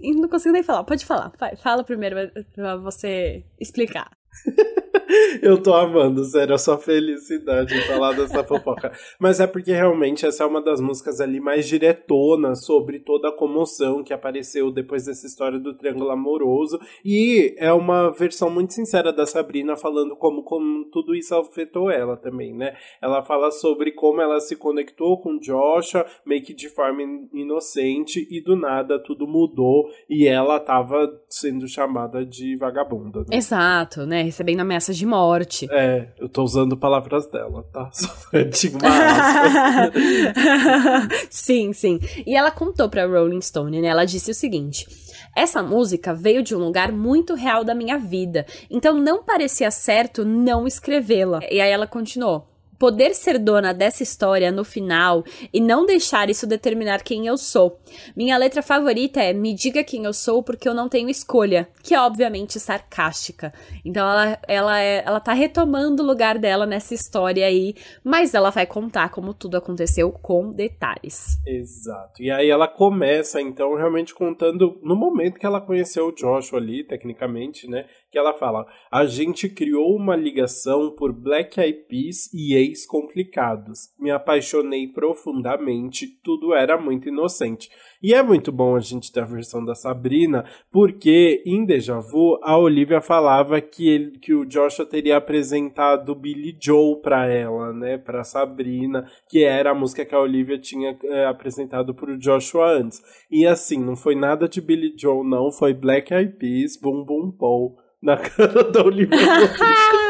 [0.00, 0.82] Não consigo nem falar.
[0.82, 1.32] Pode falar.
[1.56, 2.16] Fala primeiro
[2.52, 4.10] pra você explicar.
[5.42, 8.92] Eu tô amando, sério, a sua felicidade em falar dessa fofoca.
[9.18, 13.36] Mas é porque realmente essa é uma das músicas ali mais diretona sobre toda a
[13.36, 16.78] comoção que apareceu depois dessa história do Triângulo Amoroso.
[17.04, 22.16] E é uma versão muito sincera da Sabrina falando como, como tudo isso afetou ela
[22.16, 22.74] também, né?
[23.00, 28.40] Ela fala sobre como ela se conectou com Joshua, meio que de forma inocente, e
[28.40, 33.20] do nada tudo mudou e ela tava sendo chamada de vagabunda.
[33.20, 33.36] Né?
[33.36, 34.22] Exato, né?
[34.22, 35.68] Recebendo ameaças de morte.
[35.70, 37.90] É, eu tô usando palavras dela, tá?
[37.92, 38.08] Só
[41.30, 42.00] Sim, sim.
[42.26, 43.88] E ela contou pra Rolling Stone, né?
[43.88, 44.86] Ela disse o seguinte.
[45.34, 50.26] Essa música veio de um lugar muito real da minha vida, então não parecia certo
[50.26, 51.40] não escrevê-la.
[51.50, 52.46] E aí ela continuou:
[52.82, 55.22] poder ser dona dessa história no final
[55.54, 57.78] e não deixar isso determinar quem eu sou.
[58.16, 61.94] Minha letra favorita é Me diga quem eu sou porque eu não tenho escolha, que
[61.94, 63.54] é obviamente sarcástica.
[63.84, 68.50] Então ela, ela, é, ela tá retomando o lugar dela nessa história aí, mas ela
[68.50, 71.38] vai contar como tudo aconteceu com detalhes.
[71.46, 72.20] Exato.
[72.20, 76.82] E aí ela começa então realmente contando no momento que ela conheceu o Joshua ali,
[76.82, 77.86] tecnicamente, né?
[78.12, 83.88] Que ela fala: "A gente criou uma ligação por Black Eyed Peas e ex complicados.
[83.98, 87.70] Me apaixonei profundamente, tudo era muito inocente.
[88.02, 92.38] E é muito bom a gente ter a versão da Sabrina, porque em Deja Vu
[92.42, 97.96] a Olivia falava que, ele, que o Joshua teria apresentado Billy Joe para ela, né,
[97.96, 103.00] para Sabrina, que era a música que a Olivia tinha é, apresentado pro Joshua antes.
[103.30, 107.30] E assim, não foi nada de Billy Joe, não, foi Black Eyed Peas, Boom Boom
[107.30, 109.16] Pow na cara da Olivia.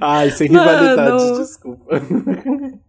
[0.00, 1.38] Ai, sem rivalidade, Mano.
[1.38, 2.02] desculpa.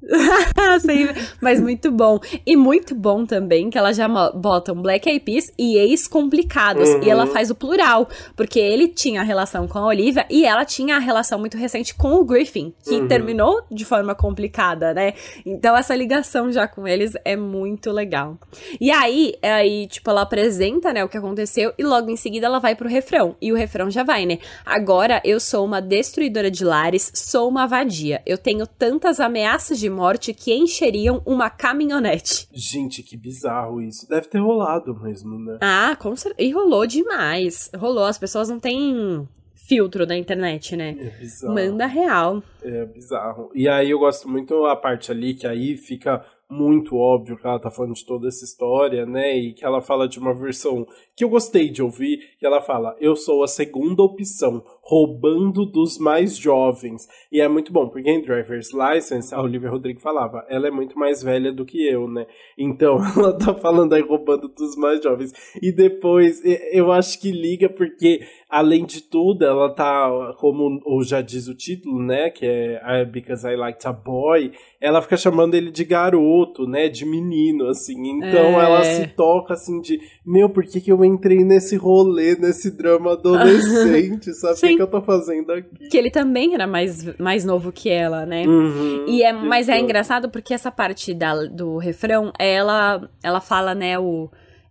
[1.41, 2.19] mas muito bom.
[2.45, 6.89] E muito bom também que ela já bota um Black Eyed Peas e ex-complicados.
[6.89, 7.03] Uhum.
[7.03, 7.31] E ela uhum.
[7.31, 8.07] faz o plural.
[8.35, 11.95] Porque ele tinha a relação com a Olivia e ela tinha a relação muito recente
[11.95, 13.07] com o Griffin, que uhum.
[13.07, 15.13] terminou de forma complicada, né?
[15.45, 18.37] Então essa ligação já com eles é muito legal.
[18.79, 22.59] E aí, aí, tipo, ela apresenta, né, o que aconteceu e logo em seguida ela
[22.59, 23.35] vai pro refrão.
[23.41, 24.39] E o refrão já vai, né?
[24.65, 26.16] Agora eu sou uma destruidora
[26.51, 28.21] de lares, sou uma vadia.
[28.25, 32.47] Eu tenho tantas ameaças de morte que encheriam uma caminhonete.
[32.51, 34.09] Gente, que bizarro isso.
[34.09, 35.59] Deve ter rolado mesmo, né?
[35.61, 36.49] Ah, com certeza.
[36.49, 37.69] E rolou demais.
[37.77, 38.05] Rolou.
[38.05, 39.27] As pessoas não têm
[39.67, 40.95] filtro na internet, né?
[40.99, 41.53] É bizarro.
[41.53, 42.41] Manda real.
[42.63, 43.49] É bizarro.
[43.53, 47.59] E aí eu gosto muito a parte ali que aí fica muito óbvio que ela
[47.59, 49.37] tá falando de toda essa história, né?
[49.37, 52.95] E que ela fala de uma versão que eu gostei de ouvir, que ela fala:
[52.99, 57.07] "Eu sou a segunda opção, roubando dos mais jovens.
[57.29, 60.97] E é muito bom, porque em Driver's License, a Olivia Rodrigo falava, ela é muito
[60.97, 62.25] mais velha do que eu, né?
[62.57, 65.33] Então ela tá falando aí roubando dos mais jovens.
[65.61, 71.49] E depois, eu acho que liga porque, além de tudo, ela tá, como já diz
[71.49, 72.29] o título, né?
[72.29, 76.87] Que é Because I Liked a Boy, ela fica chamando ele de garoto, né?
[76.87, 78.19] De menino, assim.
[78.19, 78.63] Então é.
[78.63, 83.13] ela se toca assim de, meu, por que, que eu entrei nesse rolê, nesse drama
[83.13, 84.57] adolescente, sabe?
[84.57, 85.89] Sim que eu tô fazendo aqui?
[85.89, 88.45] Que ele também era mais, mais novo que ela, né?
[88.45, 93.73] Uhum, e é, mas é engraçado porque essa parte da, do refrão, ela, ela fala,
[93.73, 94.29] né, o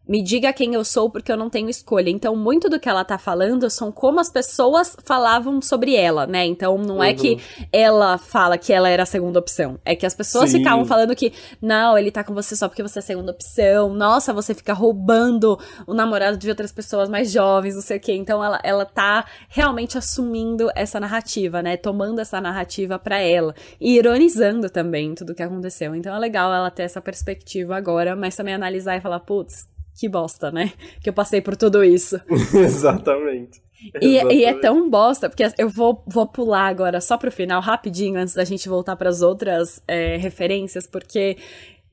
[0.08, 2.08] me diga quem eu sou porque eu não tenho escolha.
[2.10, 6.44] Então, muito do que ela tá falando são como as pessoas falavam sobre ela, né?
[6.44, 7.02] Então, não uhum.
[7.02, 7.66] é que uhum.
[7.72, 9.78] ela fala que ela era a segunda opção.
[9.84, 10.58] É que as pessoas Sim.
[10.58, 13.92] ficavam falando que, não, ele tá com você só porque você é a segunda opção.
[13.92, 18.12] Nossa, você fica roubando o namorado de outras pessoas mais jovens, não sei o quê.
[18.12, 21.76] Então, ela, ela tá realmente assumindo essa narrativa, né?
[21.76, 23.54] Tomando essa narrativa para ela.
[23.80, 25.94] E ironizando também tudo que aconteceu.
[25.94, 29.66] Então, é legal ela ter essa perspectiva agora, mas também analisar e falar, putz,
[29.96, 30.72] que bosta, né?
[31.00, 32.20] Que eu passei por tudo isso.
[32.54, 33.62] Exatamente.
[34.00, 38.18] E, e, é tão bosta, porque eu vou, vou pular agora só pro final, rapidinho,
[38.18, 41.36] antes da gente voltar para as outras é, referências, porque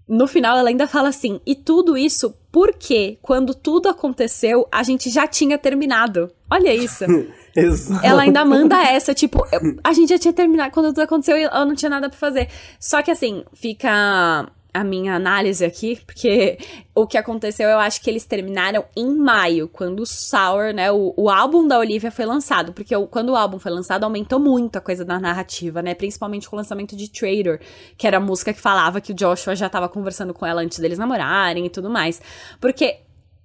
[0.08, 5.10] no final ela ainda fala assim: e tudo isso porque, quando tudo aconteceu, a gente
[5.10, 6.32] já tinha terminado.
[6.50, 7.04] Olha isso.
[7.56, 8.06] Exato.
[8.06, 9.46] Ela ainda manda essa, tipo,
[9.84, 12.50] a gente já tinha terminado quando tudo aconteceu e ela não tinha nada para fazer.
[12.80, 16.57] Só que assim, fica a minha análise aqui, porque
[16.95, 21.13] o que aconteceu, eu acho que eles terminaram em maio, quando o Sour, né, o,
[21.15, 24.77] o álbum da Olivia foi lançado, porque o, quando o álbum foi lançado, aumentou muito
[24.77, 27.62] a coisa da narrativa, né, principalmente com o lançamento de Trader,
[27.97, 30.79] que era a música que falava que o Joshua já tava conversando com ela antes
[30.79, 32.21] deles namorarem e tudo mais,
[32.59, 32.99] porque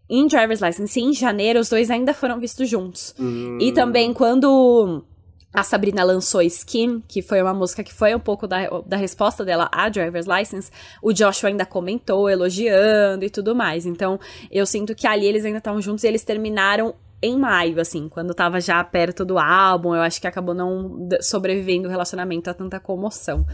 [0.08, 3.14] em Driver's License, em janeiro, os dois ainda foram vistos juntos.
[3.20, 3.58] Hum.
[3.60, 5.04] E também quando
[5.52, 9.44] a Sabrina lançou Skin, que foi uma música que foi um pouco da, da resposta
[9.44, 10.70] dela à Driver's License,
[11.02, 13.86] o Joshua ainda comentou, elogiando e tudo mais.
[13.86, 18.08] Então, eu sinto que ali eles ainda estavam juntos e eles terminaram em maio, assim,
[18.08, 22.54] quando tava já perto do álbum, eu acho que acabou não sobrevivendo o relacionamento a
[22.54, 23.44] tanta comoção.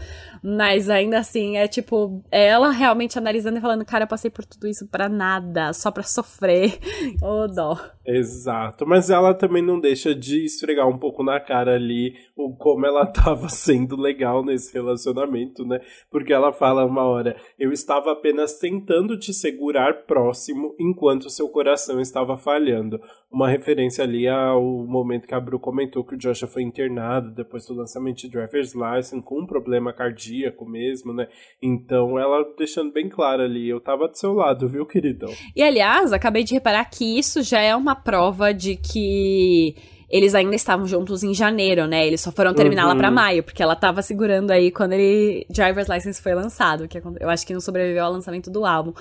[0.43, 4.67] Mas ainda assim, é tipo, ela realmente analisando e falando, cara, eu passei por tudo
[4.67, 6.77] isso para nada, só para sofrer.
[7.21, 7.75] Ô, oh, dó.
[8.05, 12.85] Exato, mas ela também não deixa de esfregar um pouco na cara ali o como
[12.85, 15.79] ela tava sendo legal nesse relacionamento, né?
[16.11, 21.99] Porque ela fala uma hora, eu estava apenas tentando te segurar próximo enquanto seu coração
[21.99, 23.01] estava falhando.
[23.31, 27.65] Uma referência ali ao momento que a Bru comentou que o Joshua foi internado depois
[27.65, 31.27] do lançamento de Driver's License com um problema cardíaco mesmo, né?
[31.61, 35.31] Então ela deixando bem claro ali, eu tava do seu lado, viu, queridão?
[35.55, 39.75] E aliás, acabei de reparar que isso já é uma prova de que
[40.15, 42.07] eles ainda estavam juntos em janeiro, né?
[42.07, 42.87] Eles só foram terminar uhum.
[42.87, 43.15] lá pra uhum.
[43.15, 47.45] maio, porque ela tava segurando aí quando ele Driver's License foi lançado, que eu acho
[47.45, 48.93] que não sobreviveu ao lançamento do álbum.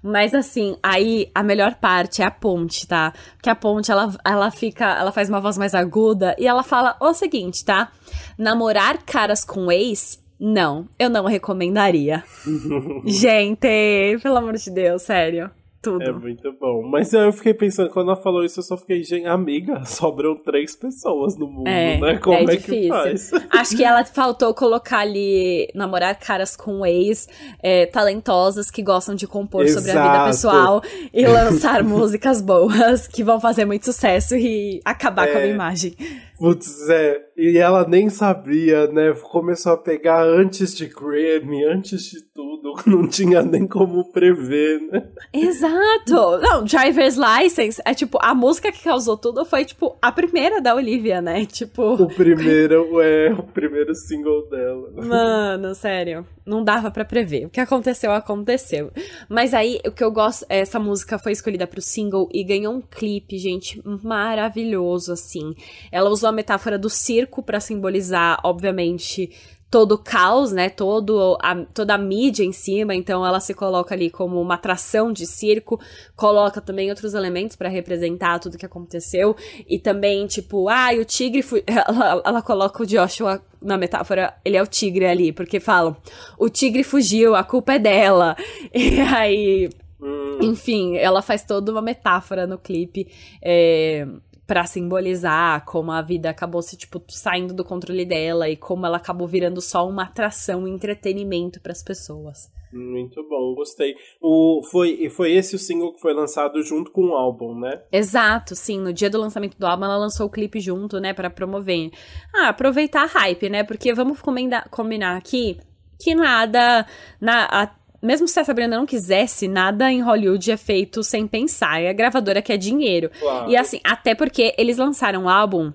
[0.00, 3.12] Mas assim, aí a melhor parte é a ponte, tá?
[3.34, 6.96] Porque a ponte ela, ela fica, ela faz uma voz mais aguda e ela fala
[7.00, 7.90] o seguinte, tá?
[8.38, 12.22] Namorar caras com ex não, eu não recomendaria.
[13.04, 15.50] Gente, pelo amor de Deus, sério
[15.82, 16.02] tudo.
[16.02, 16.82] É muito bom.
[16.82, 20.76] Mas eu fiquei pensando, quando ela falou isso, eu só fiquei, gente, amiga, sobram três
[20.76, 22.18] pessoas no mundo, é, né?
[22.18, 23.30] Como é, é que faz?
[23.50, 27.28] Acho que ela faltou colocar ali, namorar caras com ex,
[27.62, 29.86] é, talentosas que gostam de compor Exato.
[29.86, 35.28] sobre a vida pessoal e lançar músicas boas que vão fazer muito sucesso e acabar
[35.28, 35.32] é.
[35.32, 35.96] com a minha imagem.
[36.40, 37.20] Putz, é.
[37.36, 39.12] E ela nem sabia, né?
[39.30, 42.72] Começou a pegar antes de Grammy, antes de tudo.
[42.86, 45.06] Não tinha nem como prever, né?
[45.34, 46.38] Exato!
[46.40, 50.74] Não, Driver's License é tipo, a música que causou tudo foi, tipo, a primeira da
[50.74, 51.44] Olivia, né?
[51.44, 51.94] Tipo.
[51.94, 54.90] O primeiro, é, o primeiro single dela.
[54.96, 56.26] Mano, sério.
[56.46, 57.46] Não dava para prever.
[57.46, 58.90] O que aconteceu, aconteceu.
[59.28, 62.80] Mas aí, o que eu gosto, essa música foi escolhida pro single e ganhou um
[62.80, 65.54] clipe, gente, maravilhoso, assim.
[65.92, 69.30] Ela usou a metáfora do circo para simbolizar, obviamente,
[69.70, 70.68] todo o caos, né?
[70.68, 75.12] Todo a, toda a mídia em cima, então ela se coloca ali como uma atração
[75.12, 75.80] de circo,
[76.16, 79.36] coloca também outros elementos para representar tudo que aconteceu
[79.68, 84.62] e também tipo, ah, o tigre ela, ela coloca o Joshua na metáfora, ele é
[84.62, 85.96] o tigre ali, porque falam,
[86.36, 88.36] o tigre fugiu, a culpa é dela.
[88.72, 89.68] E aí,
[90.00, 90.38] hum.
[90.42, 93.08] enfim, ela faz toda uma metáfora no clipe.
[93.42, 94.06] É,
[94.50, 98.96] para simbolizar como a vida acabou se tipo saindo do controle dela e como ela
[98.96, 102.50] acabou virando só uma atração, um entretenimento para as pessoas.
[102.72, 103.94] Muito bom, gostei.
[104.20, 107.80] O, foi, foi esse o single que foi lançado junto com o álbum, né?
[107.92, 108.80] Exato, sim.
[108.80, 111.92] No dia do lançamento do álbum, ela lançou o clipe junto, né, para promover.
[112.34, 113.62] Ah, aproveitar a hype, né?
[113.62, 115.60] Porque vamos combinar, combinar aqui
[116.00, 116.86] que nada.
[117.20, 117.70] Na, a,
[118.02, 121.82] mesmo se a Sabrina não quisesse, nada em Hollywood é feito sem pensar.
[121.82, 123.10] É a gravadora quer dinheiro.
[123.20, 123.50] Claro.
[123.50, 125.72] E assim, até porque eles lançaram o álbum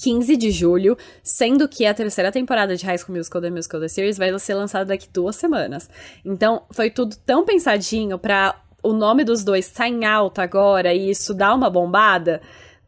[0.00, 3.88] 15 de julho, sendo que a terceira temporada de High School Musical The Musical The
[3.88, 5.88] Series vai ser lançada daqui duas semanas.
[6.24, 10.92] Então, foi tudo tão pensadinho pra o nome dos dois estar tá em alta agora
[10.92, 12.40] e isso dar uma bombada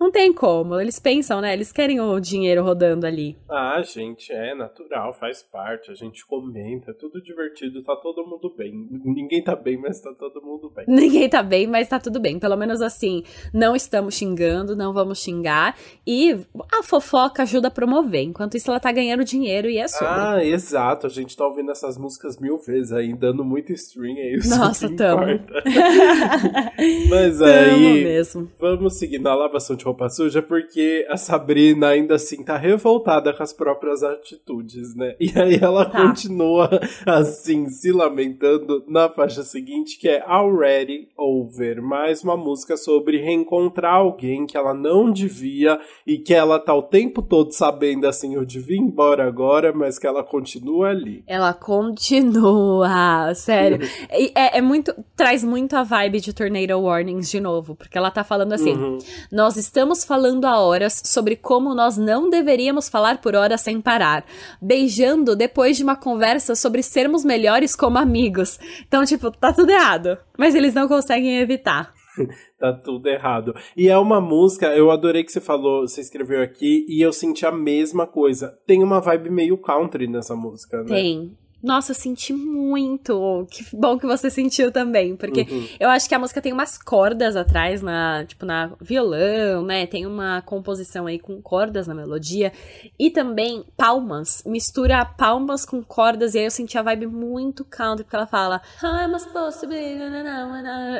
[0.04, 0.80] não tem como.
[0.80, 1.52] Eles pensam, né?
[1.52, 3.36] Eles querem o dinheiro rodando ali.
[3.48, 5.90] Ah, gente, é natural, faz parte.
[5.90, 8.88] A gente comenta, é tudo divertido, tá todo mundo bem.
[8.90, 10.84] Ninguém tá bem, mas tá todo mundo bem.
[10.88, 12.38] Ninguém tá bem, mas tá tudo bem.
[12.38, 15.76] Pelo menos assim, não estamos xingando, não vamos xingar.
[16.06, 16.36] E
[16.72, 18.22] a fofoca ajuda a promover.
[18.22, 20.06] Enquanto isso, ela tá ganhando dinheiro e é sobre.
[20.08, 21.06] Ah, exato.
[21.06, 24.50] A gente tá ouvindo essas músicas mil vezes aí, dando muito stream, é isso.
[24.50, 25.22] Nossa, que tamo.
[27.08, 28.04] mas aí.
[28.04, 28.50] Mesmo.
[28.58, 33.32] Vamos seguir na lavação de de roupa suja porque a Sabrina ainda assim tá revoltada
[33.32, 35.14] com as próprias atitudes, né?
[35.20, 36.02] E aí ela tá.
[36.02, 36.68] continua
[37.06, 43.94] assim, se lamentando na faixa seguinte, que é Already Over, mais uma música sobre reencontrar
[43.94, 48.44] alguém que ela não devia e que ela tá o tempo todo sabendo assim, eu
[48.44, 51.22] devia ir embora agora, mas que ela continua ali.
[51.26, 53.78] Ela continua, sério.
[54.10, 58.24] é, é muito, traz muito a vibe de Tornado Warnings de novo, porque ela tá
[58.24, 58.98] falando assim, uhum.
[59.30, 63.82] nós estamos Estamos falando há horas sobre como nós não deveríamos falar por horas sem
[63.82, 64.24] parar,
[64.62, 68.58] beijando depois de uma conversa sobre sermos melhores como amigos.
[68.88, 71.92] Então, tipo, tá tudo errado, mas eles não conseguem evitar.
[72.58, 73.54] tá tudo errado.
[73.76, 77.44] E é uma música, eu adorei que você falou, você escreveu aqui, e eu senti
[77.44, 78.58] a mesma coisa.
[78.66, 80.94] Tem uma vibe meio country nessa música, né?
[80.94, 81.36] Tem.
[81.64, 83.46] Nossa, eu senti muito.
[83.50, 85.16] Que bom que você sentiu também.
[85.16, 85.66] Porque uhum.
[85.80, 89.86] eu acho que a música tem umas cordas atrás, na, tipo, na violão, né?
[89.86, 92.52] Tem uma composição aí com cordas na melodia.
[92.98, 94.42] E também palmas.
[94.44, 96.34] Mistura palmas com cordas.
[96.34, 98.60] E aí eu senti a vibe muito country, porque ela fala.
[98.82, 99.96] I'm supposed to be.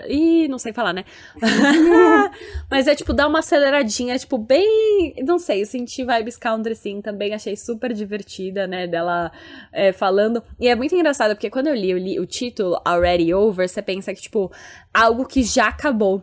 [0.09, 1.05] Ih, não sei falar, né?
[2.71, 5.15] Mas é tipo, dá uma aceleradinha, tipo, bem.
[5.27, 7.03] Não sei, eu senti vibes country sim.
[7.03, 8.87] Também achei super divertida, né?
[8.87, 9.31] Dela
[9.71, 10.43] é, falando.
[10.59, 13.83] E é muito engraçado, porque quando eu li, eu li o título Already Over, você
[13.83, 14.51] pensa que, tipo,
[14.93, 16.23] algo que já acabou.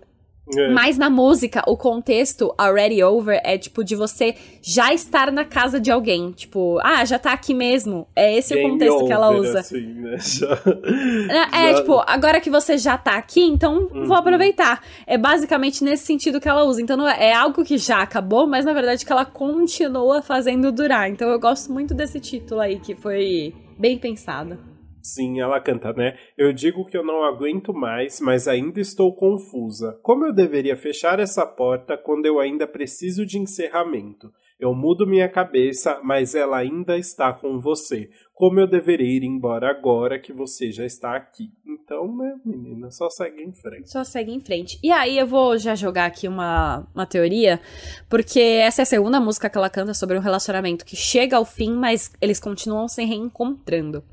[0.57, 0.69] É.
[0.69, 5.79] Mas na música, o contexto Already Over é tipo de você já estar na casa
[5.79, 6.31] de alguém.
[6.31, 8.07] Tipo, ah, já tá aqui mesmo.
[8.15, 9.59] É esse Game o contexto que ela usa.
[9.59, 10.17] Assim, né?
[10.19, 10.61] já,
[11.29, 11.75] é, é, já...
[11.75, 14.05] tipo, agora que você já tá aqui, então uhum.
[14.05, 14.83] vou aproveitar.
[15.07, 16.81] É basicamente nesse sentido que ela usa.
[16.81, 21.09] Então é, é algo que já acabou, mas na verdade que ela continua fazendo durar.
[21.09, 24.59] Então eu gosto muito desse título aí, que foi bem pensada.
[25.01, 26.15] Sim, ela canta, né?
[26.37, 29.97] Eu digo que eu não aguento mais, mas ainda estou confusa.
[30.03, 34.31] Como eu deveria fechar essa porta quando eu ainda preciso de encerramento?
[34.61, 38.11] Eu mudo minha cabeça, mas ela ainda está com você.
[38.31, 41.49] Como eu deveria ir embora agora que você já está aqui?
[41.65, 43.89] Então, né, menina, só segue em frente.
[43.89, 44.77] Só segue em frente.
[44.83, 47.59] E aí eu vou já jogar aqui uma, uma teoria,
[48.07, 51.43] porque essa é a segunda música que ela canta sobre um relacionamento que chega ao
[51.43, 54.03] fim, mas eles continuam se reencontrando.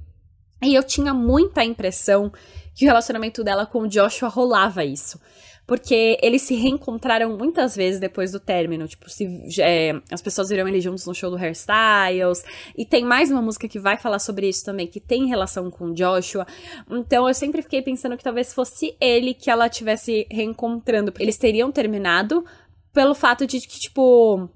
[0.62, 2.32] E eu tinha muita impressão
[2.74, 5.20] que o relacionamento dela com o Joshua rolava isso.
[5.68, 8.88] Porque eles se reencontraram muitas vezes depois do término.
[8.88, 9.28] Tipo, se,
[9.60, 12.42] é, as pessoas viram ele juntos no show do Hairstyles.
[12.74, 15.92] E tem mais uma música que vai falar sobre isso também, que tem relação com
[15.92, 16.46] Joshua.
[16.90, 21.12] Então eu sempre fiquei pensando que talvez fosse ele que ela tivesse reencontrando.
[21.18, 22.46] Eles teriam terminado
[22.90, 24.48] pelo fato de que, tipo,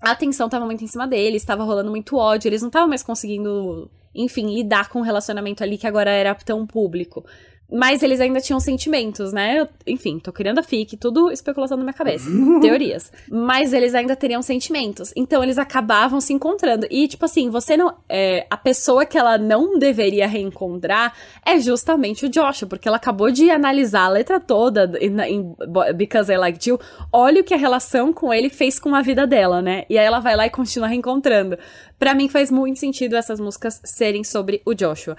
[0.00, 3.02] a atenção tava muito em cima deles, estava rolando muito ódio, eles não estavam mais
[3.02, 7.24] conseguindo enfim, lidar com o relacionamento ali que agora era tão público.
[7.72, 9.60] Mas eles ainda tinham sentimentos, né?
[9.60, 12.28] Eu, enfim, tô criando a fic, tudo especulação na minha cabeça.
[12.60, 13.10] teorias.
[13.28, 15.12] Mas eles ainda teriam sentimentos.
[15.16, 16.86] Então eles acabavam se encontrando.
[16.90, 17.94] E, tipo assim, você não.
[18.08, 23.30] É, a pessoa que ela não deveria reencontrar é justamente o Joshua, porque ela acabou
[23.30, 25.56] de analisar a letra toda em, em
[25.96, 26.78] Because I Like You.
[27.12, 29.84] Olha o que a relação com ele fez com a vida dela, né?
[29.88, 31.58] E aí ela vai lá e continua reencontrando.
[31.98, 35.16] Para mim faz muito sentido essas músicas serem sobre o Joshua.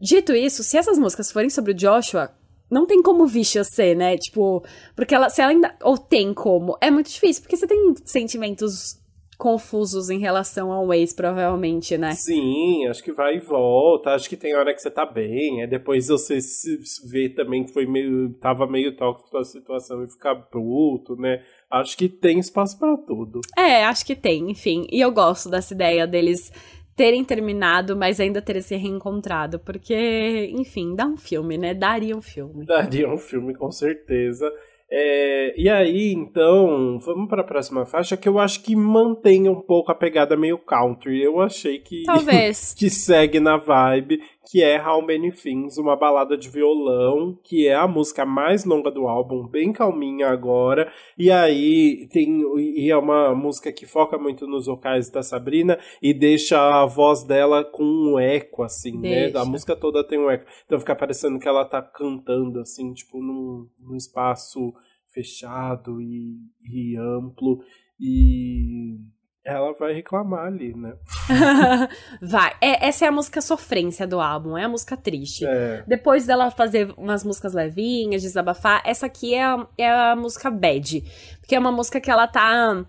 [0.00, 2.30] Dito isso, se essas músicas forem sobre o Joshua,
[2.70, 4.16] não tem como Visha ser, né?
[4.16, 4.62] Tipo,
[4.94, 5.74] porque ela, se ela ainda.
[5.82, 6.76] Ou tem como.
[6.80, 8.98] É muito difícil, porque você tem sentimentos
[9.38, 12.10] confusos em relação ao ex, provavelmente, né?
[12.10, 14.10] Sim, acho que vai e volta.
[14.10, 16.76] Acho que tem hora que você tá bem, aí depois você se
[17.08, 18.34] vê também que foi meio.
[18.40, 21.42] tava meio tóxico a situação e ficar bruto, né?
[21.70, 23.40] Acho que tem espaço para tudo.
[23.56, 24.86] É, acho que tem, enfim.
[24.90, 26.50] E eu gosto dessa ideia deles
[26.98, 29.60] terem terminado, mas ainda terem se reencontrado.
[29.60, 31.72] Porque, enfim, dá um filme, né?
[31.72, 32.66] Daria um filme.
[32.66, 34.52] Daria um filme, com certeza.
[34.90, 39.60] É, e aí, então, vamos para a próxima faixa que eu acho que mantém um
[39.60, 41.22] pouco a pegada meio country.
[41.22, 44.20] Eu achei que talvez que segue na vibe,
[44.50, 48.90] que é How Many Things, uma balada de violão, que é a música mais longa
[48.90, 50.90] do álbum, bem calminha agora.
[51.18, 56.14] E aí tem e é uma música que foca muito nos vocais da Sabrina e
[56.14, 59.34] deixa a voz dela com um eco assim, deixa.
[59.34, 59.40] né?
[59.40, 60.46] A música toda tem um eco.
[60.64, 64.72] Então fica parecendo que ela tá cantando assim, tipo num, num espaço
[65.12, 67.58] fechado e, e amplo
[68.00, 68.96] e
[69.54, 70.94] ela vai reclamar ali, né?
[72.20, 72.52] vai.
[72.60, 75.46] É, essa é a música sofrência do álbum, é a música triste.
[75.46, 75.82] É.
[75.86, 81.02] Depois dela fazer umas músicas levinhas, desabafar, essa aqui é a, é a música bad.
[81.40, 82.84] Porque é uma música que ela tá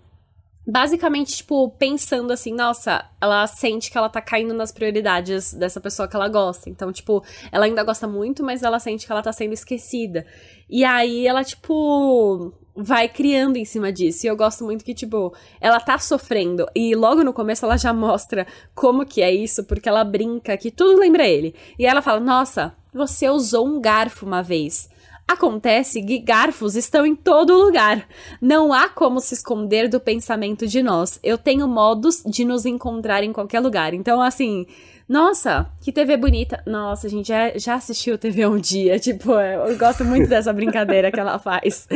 [0.66, 6.06] basicamente, tipo, pensando assim, nossa, ela sente que ela tá caindo nas prioridades dessa pessoa
[6.06, 6.68] que ela gosta.
[6.70, 10.26] Então, tipo, ela ainda gosta muito, mas ela sente que ela tá sendo esquecida.
[10.68, 14.26] E aí ela, tipo, vai criando em cima disso.
[14.26, 16.66] E eu gosto muito que, tipo, ela tá sofrendo.
[16.74, 20.70] E logo no começo ela já mostra como que é isso, porque ela brinca que
[20.70, 21.54] tudo lembra ele.
[21.78, 24.88] E ela fala: Nossa, você usou um garfo uma vez.
[25.30, 28.04] Acontece que garfos estão em todo lugar.
[28.40, 31.20] Não há como se esconder do pensamento de nós.
[31.22, 33.94] Eu tenho modos de nos encontrar em qualquer lugar.
[33.94, 34.66] Então, assim,
[35.10, 36.62] nossa, que TV bonita.
[36.64, 38.96] Nossa, a gente já, já assistiu TV um dia.
[39.10, 41.88] Tipo, eu gosto muito dessa brincadeira que ela faz.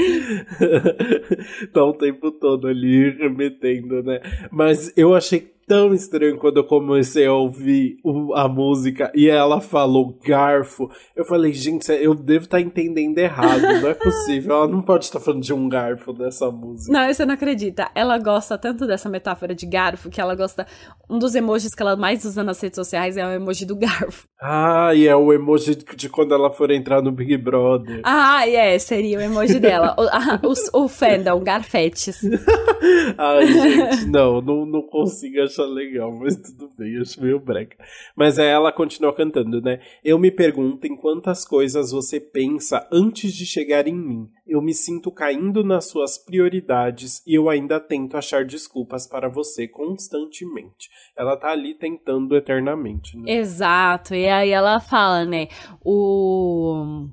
[1.72, 4.20] tá o tempo todo ali remetendo, né?
[4.50, 7.96] Mas eu achei tão estranho quando eu comecei a ouvir
[8.34, 10.90] a música e ela falou garfo.
[11.14, 14.56] Eu falei, gente, eu devo estar tá entendendo errado, não é possível.
[14.56, 16.92] Ela não pode estar falando de um garfo dessa música.
[16.92, 17.90] Não, você não acredita.
[17.94, 20.66] Ela gosta tanto dessa metáfora de garfo que ela gosta.
[21.08, 24.26] Um dos emojis que ela mais usa nas redes sociais é o emoji do garfo.
[24.40, 28.00] Ah, e é o emoji de quando ela for entrar no Big Brother.
[28.04, 29.96] Ah, é, seria o emoji dela.
[29.98, 32.20] o, o, o fandom, garfetes.
[33.16, 37.76] Ai, gente, não, não, não consigo achar achar legal, mas tudo bem, acho meio breca.
[38.16, 39.80] Mas aí ela continua cantando, né?
[40.02, 44.26] Eu me pergunto em quantas coisas você pensa antes de chegar em mim.
[44.46, 49.66] Eu me sinto caindo nas suas prioridades e eu ainda tento achar desculpas para você
[49.68, 50.90] constantemente.
[51.16, 53.32] Ela tá ali tentando eternamente, né?
[53.32, 54.14] Exato.
[54.14, 55.48] E aí ela fala, né?
[55.84, 57.06] O.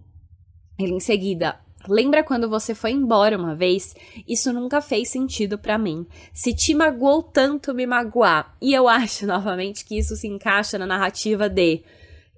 [0.80, 3.96] Ele em seguida, Lembra quando você foi embora uma vez?
[4.28, 6.06] Isso nunca fez sentido para mim.
[6.34, 8.56] Se te magoou tanto me magoar.
[8.62, 11.84] E eu acho, novamente, que isso se encaixa na narrativa de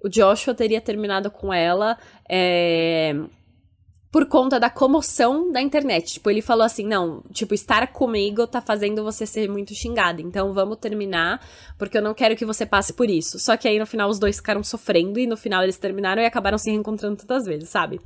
[0.03, 1.97] o Joshua teria terminado com ela
[2.29, 3.15] é,
[4.11, 6.13] por conta da comoção da internet.
[6.13, 10.21] Tipo, ele falou assim: não, tipo, estar comigo tá fazendo você ser muito xingada.
[10.21, 11.41] Então vamos terminar,
[11.79, 13.39] porque eu não quero que você passe por isso.
[13.39, 16.25] Só que aí no final os dois ficaram sofrendo e no final eles terminaram e
[16.25, 17.99] acabaram se reencontrando tantas vezes, sabe?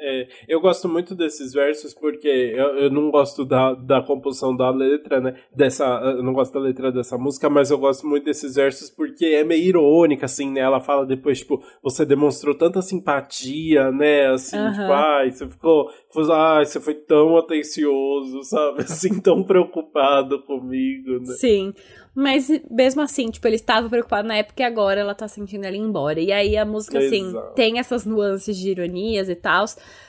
[0.00, 4.70] É, eu gosto muito desses versos porque eu, eu não gosto da, da composição da
[4.70, 5.34] letra, né?
[5.54, 9.26] Dessa, eu não gosto da letra dessa música, mas eu gosto muito desses versos porque
[9.26, 10.60] é meio irônica, assim, né?
[10.60, 14.28] Ela fala depois, tipo, você demonstrou tanta simpatia, né?
[14.28, 14.72] Assim, uhum.
[14.72, 18.82] tipo, ai, você ficou, foi, ai, você foi tão atencioso, sabe?
[18.88, 21.34] Assim, tão preocupado comigo, né?
[21.38, 21.74] Sim.
[22.18, 25.76] Mas mesmo assim, tipo, ele estava preocupado na época e agora ela tá sentindo ela
[25.76, 26.18] ir embora.
[26.18, 27.54] E aí a música, assim, Exato.
[27.54, 29.64] tem essas nuances de ironias e tal.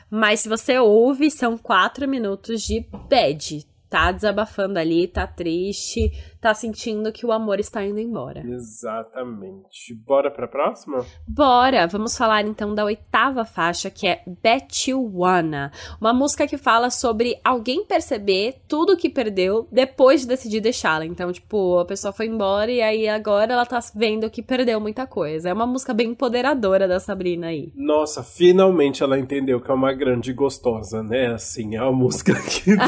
[0.09, 6.53] Mas se você ouve, são quatro minutos de bad, tá desabafando ali, tá triste, tá
[6.53, 8.41] sentindo que o amor está indo embora.
[8.47, 9.93] Exatamente.
[10.05, 11.05] Bora pra próxima?
[11.27, 11.85] Bora!
[11.87, 15.71] Vamos falar então da oitava faixa, que é Bet You Wanna.
[15.99, 21.05] Uma música que fala sobre alguém perceber tudo que perdeu depois de decidir deixá-la.
[21.05, 25.05] Então, tipo, a pessoa foi embora e aí agora ela tá vendo que perdeu muita
[25.05, 25.49] coisa.
[25.49, 27.71] É uma música bem empoderadora da Sabrina aí.
[27.75, 31.33] Nossa, finalmente ela entendeu que é uma grande gostosa, né?
[31.33, 32.85] Assim, é uma música que dá...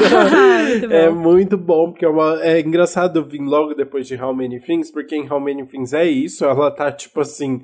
[0.80, 2.42] muito é muito bom, porque é, uma...
[2.42, 6.04] é engraçado vir logo depois de How Many Things, porque em How Many Things é
[6.04, 7.62] isso, ela tá tipo assim,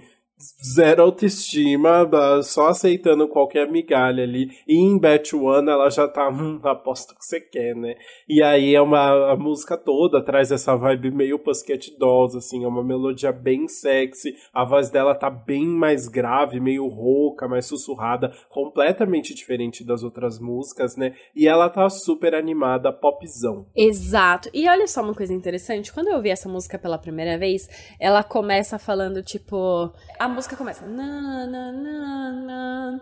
[0.63, 2.09] zero autoestima,
[2.43, 4.51] só aceitando qualquer migalha ali.
[4.67, 7.95] E em Bet One ela já tá, hum, aposto que você quer, né?
[8.29, 12.69] E aí é uma a música toda traz essa vibe meio Pussycat Dolls, assim, é
[12.69, 14.35] uma melodia bem sexy.
[14.53, 20.39] A voz dela tá bem mais grave, meio rouca, mais sussurrada, completamente diferente das outras
[20.39, 21.15] músicas, né?
[21.35, 23.67] E ela tá super animada, popzão.
[23.77, 24.49] Exato.
[24.53, 27.69] E olha só uma coisa interessante, quando eu ouvi essa música pela primeira vez,
[27.99, 30.87] ela começa falando tipo, a a música começa.
[30.87, 33.01] Na, na, na,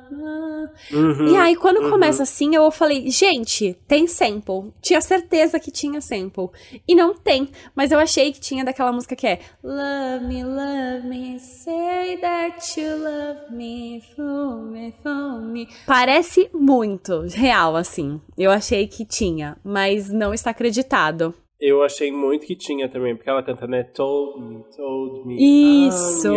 [0.93, 1.91] uhum, e aí, quando uhum.
[1.91, 4.72] começa assim, eu falei, gente, tem sample.
[4.81, 6.49] Tinha certeza que tinha sample.
[6.87, 7.51] E não tem.
[7.74, 12.81] Mas eu achei que tinha daquela música que é Love me, love me, say that
[12.81, 15.68] you love me, fool me, fool me.
[15.87, 18.20] Parece muito real, assim.
[18.39, 21.35] Eu achei que tinha, mas não está acreditado.
[21.59, 23.83] Eu achei muito que tinha também, porque ela canta, né?
[23.83, 25.89] Told me, told me.
[25.89, 26.29] Isso!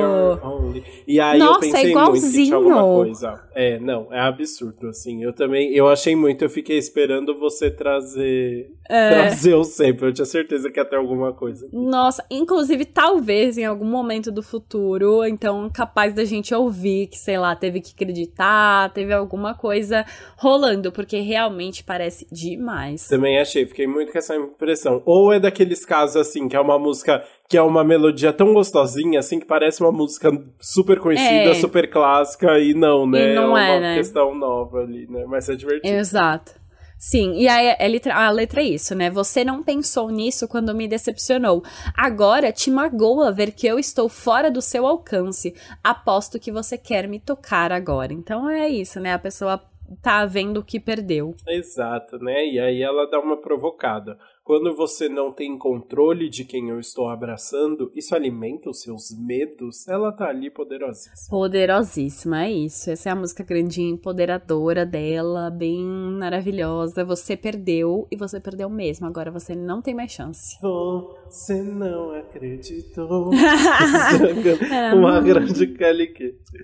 [1.05, 3.43] E aí Nossa, eu pensei é muito que tinha alguma coisa.
[3.53, 5.21] É, não, é absurdo, assim.
[5.21, 9.09] Eu também, eu achei muito, eu fiquei esperando você trazer, é.
[9.09, 10.07] trazer o sempre.
[10.07, 11.65] Eu tinha certeza que ia ter alguma coisa.
[11.65, 11.75] Aqui.
[11.75, 17.37] Nossa, inclusive, talvez em algum momento do futuro, então, capaz da gente ouvir que, sei
[17.37, 20.05] lá, teve que acreditar, teve alguma coisa
[20.37, 23.05] rolando, porque realmente parece demais.
[23.09, 25.03] Também achei, fiquei muito com essa impressão.
[25.11, 29.17] Ou é daqueles casos assim, que é uma música que é uma melodia tão gostosinha,
[29.17, 30.29] assim, que parece uma música
[30.59, 31.53] super conhecida, é.
[31.55, 33.31] super clássica, e não, né?
[33.31, 33.95] E não é, uma é, né?
[33.95, 35.25] questão nova ali, né?
[35.27, 35.91] Mas é divertido.
[35.91, 36.51] Exato.
[36.95, 39.09] Sim, e aí a letra, a letra é isso, né?
[39.09, 41.63] Você não pensou nisso quando me decepcionou.
[41.97, 45.55] Agora te magoa ver que eu estou fora do seu alcance.
[45.83, 48.13] Aposto que você quer me tocar agora.
[48.13, 49.13] Então é isso, né?
[49.13, 49.59] A pessoa
[50.01, 51.35] tá vendo o que perdeu.
[51.47, 52.45] Exato, né?
[52.45, 54.17] E aí ela dá uma provocada.
[54.49, 59.87] Quando você não tem controle de quem eu estou abraçando, isso alimenta os seus medos.
[59.87, 61.29] Ela tá ali poderosíssima.
[61.29, 62.89] Poderosíssima, é isso.
[62.89, 67.05] Essa é a música grandinha, empoderadora dela, bem maravilhosa.
[67.05, 69.05] Você perdeu e você perdeu mesmo.
[69.05, 70.57] Agora você não tem mais chance.
[70.59, 73.29] Você não acreditou.
[74.97, 76.11] Uma grande Kelly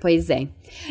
[0.02, 0.48] Pois é.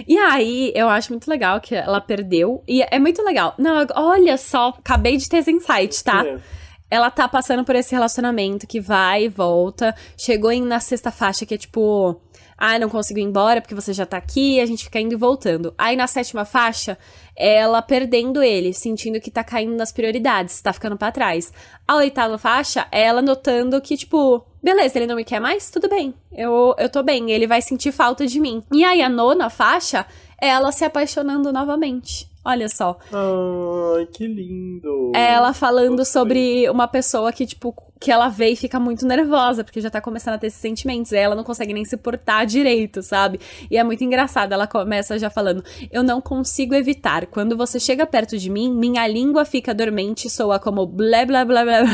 [0.07, 2.63] E aí, eu acho muito legal que ela perdeu.
[2.69, 3.53] E é muito legal.
[3.59, 6.25] Não, olha só, acabei de ter esse insight, tá?
[6.25, 6.64] É
[6.95, 9.93] ela tá passando por esse relacionamento que vai e volta.
[10.17, 12.21] Chegou em, na sexta faixa, que é tipo.
[12.57, 15.17] Ah, não consigo ir embora porque você já tá aqui, a gente fica indo e
[15.17, 15.75] voltando.
[15.77, 16.97] Aí na sétima faixa,
[17.37, 21.53] ela perdendo ele, sentindo que tá caindo nas prioridades, tá ficando para trás.
[21.87, 25.69] A oitava faixa, ela notando que, tipo, beleza, ele não me quer mais?
[25.69, 28.63] Tudo bem, eu, eu tô bem, ele vai sentir falta de mim.
[28.73, 30.07] E aí a nona faixa,
[30.41, 32.33] ela se apaixonando novamente.
[32.45, 32.99] Olha só.
[33.13, 35.13] Ai, que lindo.
[35.15, 36.13] Ela falando Gostei.
[36.21, 40.01] sobre uma pessoa que, tipo, que ela vê e fica muito nervosa, porque já tá
[40.01, 41.13] começando a ter esses sentimentos.
[41.13, 43.41] E ela não consegue nem se portar direito, sabe?
[43.71, 44.53] E é muito engraçado.
[44.53, 47.27] Ela começa já falando: Eu não consigo evitar.
[47.27, 51.45] Quando você chega perto de mim, minha língua fica dormente e soa como blá blá
[51.45, 51.85] blá blá.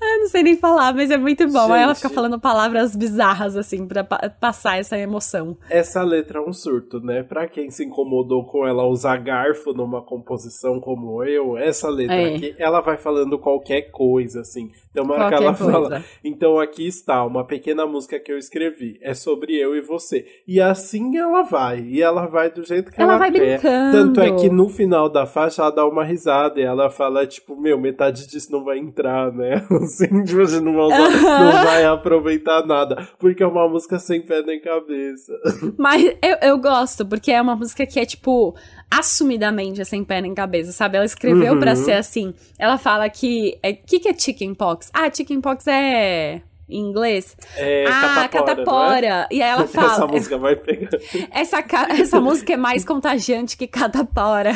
[0.00, 1.62] Eu não sei nem falar, mas é muito bom.
[1.62, 5.56] Gente, Aí ela fica falando palavras bizarras, assim, pra pa passar essa emoção.
[5.70, 7.22] Essa letra é um surto, né?
[7.22, 12.34] Pra quem se incomodou com ela usar garfo numa composição como eu, essa letra é.
[12.34, 14.70] aqui, ela vai falando qualquer coisa, assim.
[14.92, 15.72] Tem uma hora que ela coisa.
[15.72, 16.04] fala.
[16.22, 18.98] Então aqui está, uma pequena música que eu escrevi.
[19.02, 20.26] É sobre eu e você.
[20.46, 21.80] E assim ela vai.
[21.80, 23.58] E ela vai do jeito que ela, ela vai quer.
[23.58, 23.92] Brincando.
[23.92, 27.56] Tanto é que no final da faixa ela dá uma risada e ela fala, tipo,
[27.56, 29.45] meu, metade disso não vai entrar, né?
[29.46, 29.66] Né?
[29.82, 33.08] Assim, tipo, a gente não vai, usar, não vai aproveitar nada.
[33.18, 35.32] Porque é uma música sem pé nem cabeça.
[35.78, 38.54] Mas eu, eu gosto, porque é uma música que é, tipo,
[38.90, 40.96] assumidamente sem pé nem cabeça, sabe?
[40.96, 41.60] Ela escreveu uhum.
[41.60, 42.34] para ser assim.
[42.58, 43.54] Ela fala que.
[43.56, 44.90] O é, que, que é chickenpox?
[44.92, 47.36] Ah, chickenpox é em inglês.
[47.56, 48.56] É, ah, catapora.
[48.56, 49.06] catapora.
[49.30, 49.34] É?
[49.36, 49.92] E aí ela fala.
[49.92, 50.90] essa música vai pegar.
[51.30, 54.50] Essa, essa música é mais contagiante que catapora.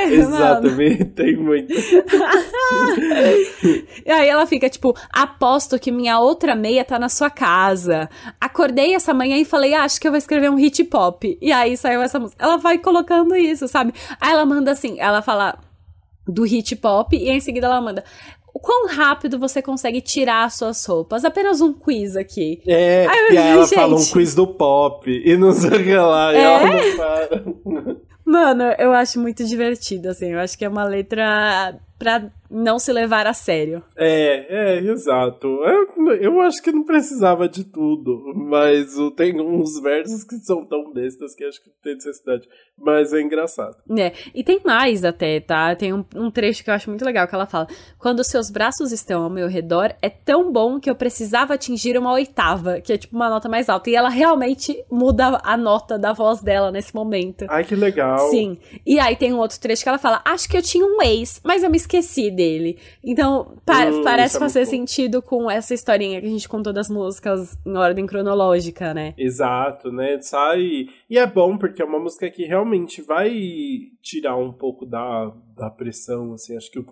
[0.00, 1.72] é, Exatamente, tem muito.
[4.04, 8.08] e aí ela fica tipo: aposto que minha outra meia tá na sua casa.
[8.40, 11.38] Acordei essa manhã e falei: ah, acho que eu vou escrever um hit pop.
[11.40, 12.44] E aí saiu essa música.
[12.44, 13.94] Ela vai colocando isso, sabe?
[14.20, 15.58] Aí ela manda assim: ela fala
[16.26, 18.02] do hit pop e em seguida ela manda
[18.54, 21.24] o quão rápido você consegue tirar as suas roupas?
[21.24, 22.62] Apenas um quiz aqui.
[22.64, 23.74] É, aí, e aí ela gente...
[23.74, 26.36] fala um quiz do pop e não sei o que lá, é?
[26.36, 28.04] e ela não para.
[28.24, 30.32] Mano, eu acho muito divertido, assim.
[30.32, 33.82] Eu acho que é uma letra pra não se levar a sério.
[33.96, 35.46] É, é, exato.
[35.46, 40.92] Eu, eu acho que não precisava de tudo, mas tem uns versos que são tão
[40.92, 42.48] bestas que acho que tem necessidade.
[42.78, 43.76] Mas é engraçado.
[43.98, 45.74] É, e tem mais até, tá?
[45.74, 47.66] Tem um, um trecho que eu acho muito legal que ela fala:
[47.98, 52.12] Quando seus braços estão ao meu redor, é tão bom que eu precisava atingir uma
[52.12, 53.90] oitava, que é tipo uma nota mais alta.
[53.90, 57.46] E ela realmente muda a nota da voz dela nesse momento.
[57.48, 58.18] Ai, que legal.
[58.30, 58.58] Sim.
[58.84, 61.40] E aí tem um outro trecho que ela fala: Acho que eu tinha um ex,
[61.44, 62.78] mas eu me esqueci dele.
[63.02, 66.88] Então, pa hum, parece é fazer sentido com essa historinha que a gente contou das
[66.88, 69.14] músicas em ordem cronológica, né?
[69.16, 70.20] Exato, né?
[70.20, 70.86] Sai.
[71.08, 73.32] E é bom porque é uma música que realmente vai
[74.02, 76.56] tirar um pouco da, da pressão, assim.
[76.56, 76.86] Acho que o,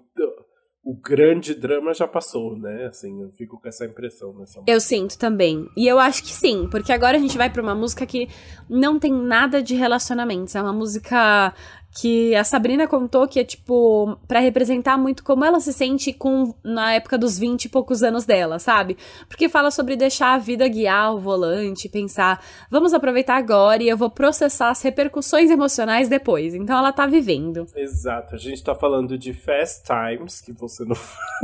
[0.84, 2.86] o grande drama já passou, né?
[2.86, 4.72] Assim, eu fico com essa impressão nessa música.
[4.72, 5.68] Eu sinto também.
[5.76, 8.28] E eu acho que sim, porque agora a gente vai pra uma música que
[8.68, 10.54] não tem nada de relacionamentos.
[10.56, 11.54] É uma música
[11.94, 16.54] que a Sabrina contou que é tipo para representar muito como ela se sente com
[16.64, 18.96] na época dos 20 e poucos anos dela, sabe?
[19.28, 23.96] Porque fala sobre deixar a vida guiar o volante, pensar, vamos aproveitar agora e eu
[23.96, 26.54] vou processar as repercussões emocionais depois.
[26.54, 27.66] Então ela tá vivendo.
[27.76, 28.34] Exato.
[28.34, 30.96] A gente tá falando de Fast Times, que você não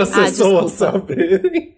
[0.00, 1.74] as ah, pessoas saberem.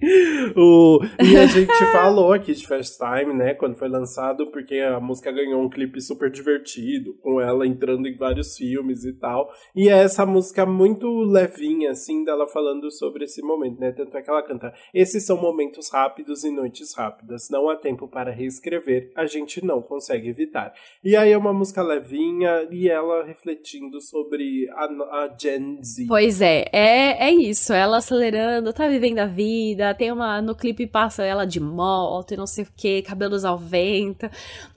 [0.56, 5.00] O, e a gente falou aqui de Fast Time, né, quando foi lançado, porque a
[5.00, 9.50] música ganhou um clipe super divertido com ela entrando em vários filmes e tal.
[9.74, 13.92] E é essa música muito levinha, assim, dela falando sobre esse momento, né?
[13.92, 17.48] Tanto é que ela canta: Esses são momentos rápidos e noites rápidas.
[17.50, 20.72] Não há tempo para reescrever, a gente não consegue evitar.
[21.04, 26.06] E aí é uma música levinha e ela refletindo sobre a, a Gen Z.
[26.08, 27.72] Pois é, é, é isso.
[27.72, 29.94] Ela acelerando, tá vivendo a vida.
[30.02, 30.42] Tem uma.
[30.42, 34.28] No clipe passa ela de moto e não sei o que, cabelos ao vento.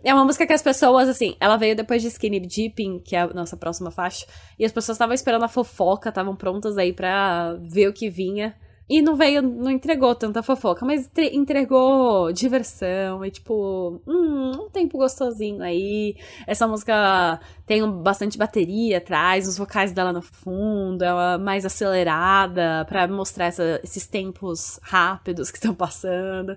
[0.04, 3.22] É uma música que as pessoas, assim, ela veio depois de Skinny Dipping, que é
[3.22, 4.28] a nossa próxima faixa.
[4.60, 8.56] E as pessoas estavam esperando a fofoca, estavam prontas aí pra ver o que vinha.
[8.88, 14.98] E não veio, não entregou tanta fofoca, mas entregou diversão e tipo, hum, um tempo
[14.98, 16.16] gostosinho aí.
[16.46, 23.08] Essa música tem bastante bateria atrás, os vocais dela no fundo, ela mais acelerada para
[23.08, 26.56] mostrar essa, esses tempos rápidos que estão passando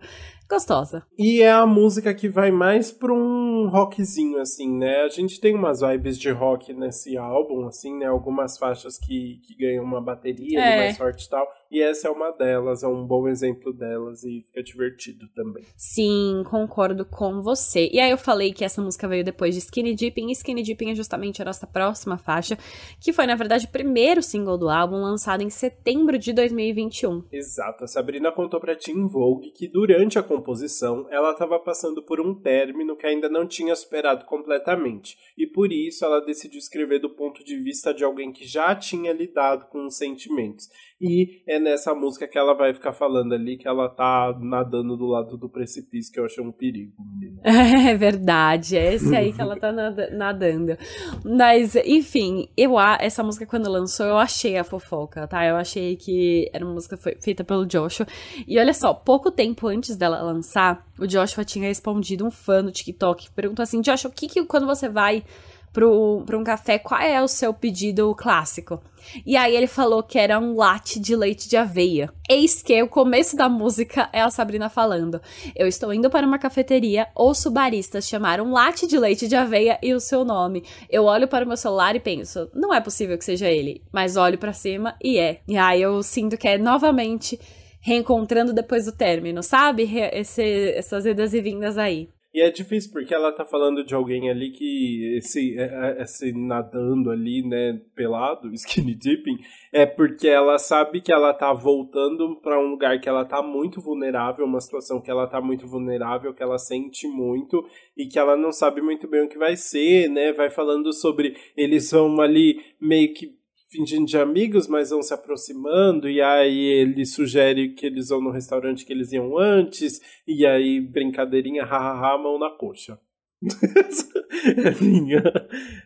[0.48, 1.02] gostosa.
[1.18, 5.02] E é a música que vai mais pra um rockzinho, assim, né?
[5.02, 8.06] A gente tem umas vibes de rock nesse álbum, assim, né?
[8.06, 10.76] Algumas faixas que, que ganham uma bateria é.
[10.78, 11.46] mais forte e tal.
[11.70, 15.64] E essa é uma delas, é um bom exemplo delas e fica divertido também.
[15.76, 17.88] Sim, concordo com você.
[17.92, 20.90] E aí eu falei que essa música veio depois de Skinny Dipping, e Skinny Dipping
[20.90, 22.56] é justamente a nossa próxima faixa,
[23.00, 27.24] que foi, na verdade, o primeiro single do álbum, lançado em setembro de 2021.
[27.30, 27.84] Exato.
[27.84, 32.34] A Sabrina contou pra Tim Vogue que durante a composição ela estava passando por um
[32.34, 35.16] término que ainda não tinha superado completamente.
[35.36, 39.12] E por isso ela decidiu escrever do ponto de vista de alguém que já tinha
[39.12, 40.68] lidado com os sentimentos.
[41.00, 45.06] E é nessa música que ela vai ficar falando ali que ela tá nadando do
[45.06, 47.40] lado do precipício, que eu achei um perigo, menina.
[47.88, 50.76] É verdade, é esse aí que ela tá nadando.
[51.24, 55.44] Mas, enfim, eu essa música quando lançou, eu achei a fofoca, tá?
[55.44, 58.06] Eu achei que era uma música feita pelo Joshua.
[58.46, 62.70] E olha só, pouco tempo antes dela lançar, o Joshua tinha respondido um fã no
[62.70, 65.24] TikTok, perguntou assim: Joshua, o que que quando você vai
[65.72, 68.80] para um café, qual é o seu pedido clássico?
[69.24, 72.12] E aí ele falou que era um latte de leite de aveia.
[72.28, 75.20] Eis que o começo da música é a Sabrina falando:
[75.56, 79.78] Eu estou indo para uma cafeteria, ouço baristas chamar um latte de leite de aveia
[79.82, 80.64] e o seu nome.
[80.90, 83.82] Eu olho para o meu celular e penso: Não é possível que seja ele.
[83.92, 85.40] Mas olho para cima e é.
[85.48, 87.38] E aí eu sinto que é novamente
[87.80, 89.88] reencontrando depois do término, sabe?
[90.12, 92.08] Esse, essas idas e vindas aí.
[92.38, 95.64] E é difícil porque ela tá falando de alguém ali que esse, é,
[95.98, 99.38] é, esse nadando ali, né, pelado, skinny dipping,
[99.72, 103.80] é porque ela sabe que ela tá voltando para um lugar que ela tá muito
[103.80, 107.66] vulnerável, uma situação que ela tá muito vulnerável, que ela sente muito
[107.96, 110.32] e que ela não sabe muito bem o que vai ser, né?
[110.32, 113.36] Vai falando sobre eles vão ali meio que
[113.70, 118.30] fingindo de amigos, mas vão se aproximando, e aí ele sugere que eles vão no
[118.30, 122.98] restaurante que eles iam antes, e aí brincadeirinha, hahaha, mão na coxa.
[123.42, 125.22] é minha,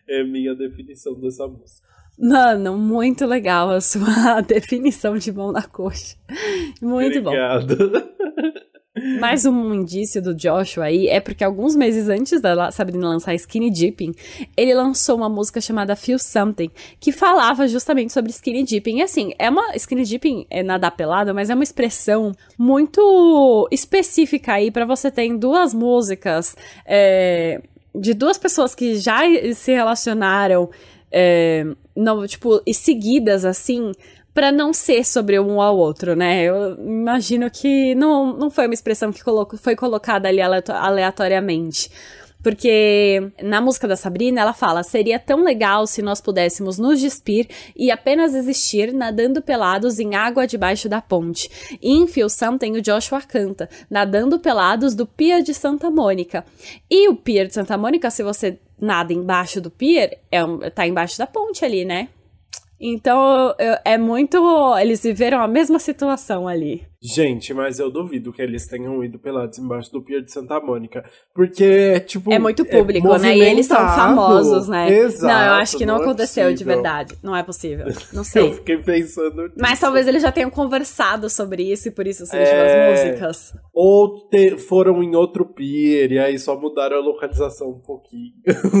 [0.07, 1.87] é minha definição dessa música.
[2.17, 6.15] Mano, muito legal a sua definição de mão na coxa.
[6.81, 7.75] Muito Obrigado.
[7.75, 8.63] bom.
[8.95, 13.71] Mais um indício do Joshua aí é porque alguns meses antes da Sabrina lançar Skinny
[13.71, 14.13] Dipping,
[14.55, 16.69] ele lançou uma música chamada Feel Something,
[16.99, 18.99] que falava justamente sobre Skinny Dipping.
[18.99, 19.75] E assim, é uma.
[19.75, 25.23] Skinny Dipping é nadar pelado, mas é uma expressão muito específica aí para você ter
[25.23, 27.63] em duas músicas é,
[27.95, 29.21] de duas pessoas que já
[29.55, 30.69] se relacionaram.
[31.11, 31.65] É,
[31.95, 33.91] não, tipo, e seguidas assim,
[34.33, 36.43] para não ser sobre um ao outro, né?
[36.43, 39.21] Eu imagino que não, não foi uma expressão que
[39.57, 41.89] foi colocada ali aleatoriamente.
[42.43, 47.47] Porque na música da Sabrina ela fala: seria tão legal se nós pudéssemos nos despir
[47.73, 51.49] e apenas existir nadando pelados em água debaixo da ponte.
[51.81, 56.43] E em Feel Something o Joshua canta, nadando pelados do Pier de Santa Mônica.
[56.91, 61.17] E o Pier de Santa Mônica, se você nada embaixo do pier, é tá embaixo
[61.17, 62.09] da ponte ali, né?
[62.85, 63.55] Então,
[63.85, 64.37] é muito.
[64.77, 66.85] Eles viveram a mesma situação ali.
[67.05, 71.03] Gente, mas eu duvido que eles tenham ido pelados embaixo do Pier de Santa Mônica.
[71.35, 72.31] Porque, tipo.
[72.31, 73.37] É muito público, é né?
[73.37, 74.89] E eles são famosos, né?
[74.89, 77.15] Exato, não, eu acho que não, não aconteceu é de verdade.
[77.21, 77.87] Não é possível.
[78.13, 78.47] Não sei.
[78.47, 79.43] eu fiquei pensando.
[79.43, 79.55] Nisso.
[79.59, 82.93] Mas talvez eles já tenham conversado sobre isso e por isso surgiram é...
[82.93, 83.53] as músicas.
[83.73, 84.57] Ou te...
[84.57, 88.33] foram em outro pier e aí só mudaram a localização um pouquinho.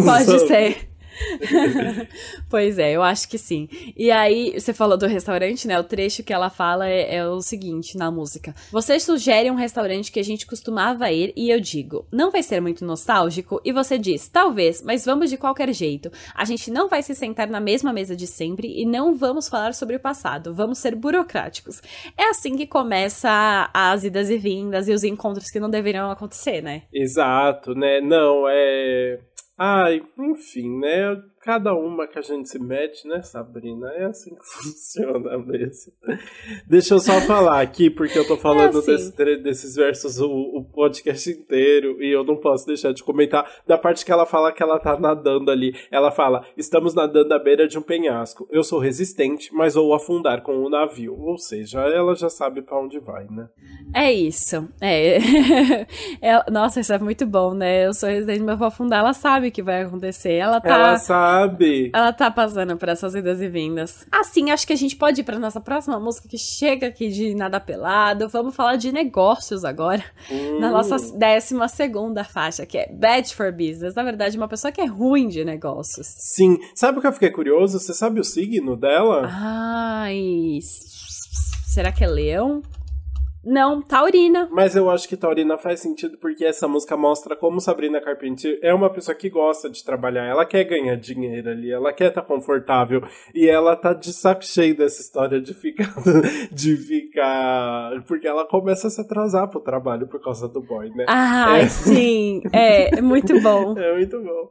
[0.05, 0.92] Pode ser.
[2.49, 3.67] pois é, eu acho que sim.
[3.95, 5.79] E aí, você falou do restaurante, né?
[5.79, 10.11] O trecho que ela fala é, é, o seguinte na música: Você sugere um restaurante
[10.11, 13.61] que a gente costumava ir e eu digo, não vai ser muito nostálgico?
[13.63, 16.11] E você diz, talvez, mas vamos de qualquer jeito.
[16.35, 19.73] A gente não vai se sentar na mesma mesa de sempre e não vamos falar
[19.73, 21.81] sobre o passado, vamos ser burocráticos.
[22.17, 26.61] É assim que começa as idas e vindas e os encontros que não deveriam acontecer,
[26.61, 26.83] né?
[26.93, 28.01] Exato, né?
[28.01, 29.19] Não, é.
[29.57, 31.15] Ai, enfim, né?
[31.43, 33.89] Cada uma que a gente se mete, né, Sabrina?
[33.89, 35.91] É assim que funciona mesmo.
[36.65, 39.11] Deixa eu só falar aqui, porque eu tô falando é assim.
[39.11, 43.77] desse, desses versos o, o, podcast inteiro e eu não posso deixar de comentar da
[43.77, 45.75] parte que ela fala que ela tá nadando ali.
[45.91, 48.47] Ela fala: Estamos nadando à beira de um penhasco.
[48.49, 51.19] Eu sou resistente, mas vou afundar com o navio.
[51.19, 53.49] Ou seja, ela já sabe para onde vai, né?
[53.93, 54.67] É isso.
[54.79, 55.17] É.
[56.21, 56.49] é.
[56.49, 57.85] Nossa, isso é muito bom, né?
[57.85, 58.99] Eu sou resistente, mas vou afundar.
[58.99, 60.33] Ela sabe o que vai acontecer.
[60.33, 60.69] Ela tá.
[60.69, 61.91] Ela sabe sabe.
[61.93, 64.05] Ela tá passando por essas idas e vindas.
[64.11, 67.33] Assim, acho que a gente pode ir pra nossa próxima música que chega aqui de
[67.35, 68.29] nada pelado.
[68.29, 70.03] Vamos falar de negócios agora.
[70.31, 70.59] Hum.
[70.59, 73.95] Na nossa décima segunda faixa, que é Bad for Business.
[73.95, 76.07] Na verdade, uma pessoa que é ruim de negócios.
[76.07, 76.57] Sim.
[76.75, 77.79] Sabe o que eu fiquei curioso?
[77.79, 79.29] Você sabe o signo dela?
[79.31, 80.59] Ai.
[81.67, 82.61] Será que é leão?
[83.43, 84.47] Não, Taurina.
[84.51, 88.73] Mas eu acho que Taurina faz sentido porque essa música mostra como Sabrina Carpenter é
[88.73, 92.27] uma pessoa que gosta de trabalhar, ela quer ganhar dinheiro ali, ela quer estar tá
[92.27, 93.03] confortável
[93.35, 95.93] e ela tá de saco cheio dessa história de ficar
[96.51, 101.05] de ficar, porque ela começa a se atrasar pro trabalho por causa do boy, né?
[101.07, 101.67] Ah, é.
[101.67, 103.73] sim, é, é muito bom.
[103.83, 104.49] É muito bom.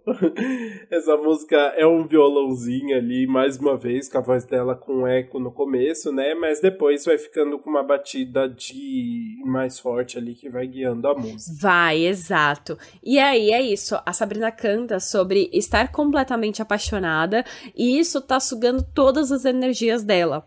[0.91, 5.39] Essa música é um violãozinho ali, mais uma vez, com a voz dela com eco
[5.39, 6.35] no começo, né?
[6.35, 8.82] Mas depois vai ficando com uma batida de
[9.45, 11.57] mais forte ali que vai guiando a música.
[11.61, 12.79] Vai, exato.
[13.03, 13.99] E aí é isso.
[14.05, 17.45] A Sabrina canta sobre estar completamente apaixonada
[17.77, 20.45] e isso tá sugando todas as energias dela.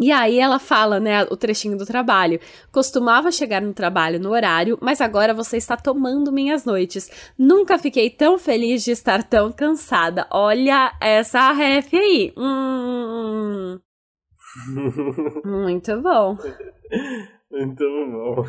[0.00, 2.38] E aí ela fala, né, o trechinho do trabalho.
[2.70, 7.10] Costumava chegar no trabalho no horário, mas agora você está tomando minhas noites.
[7.36, 10.26] Nunca fiquei tão feliz de estar tão cansada.
[10.30, 12.32] Olha essa ref aí.
[12.36, 13.80] Hum.
[15.44, 16.38] Muito bom.
[17.50, 18.44] Muito bom.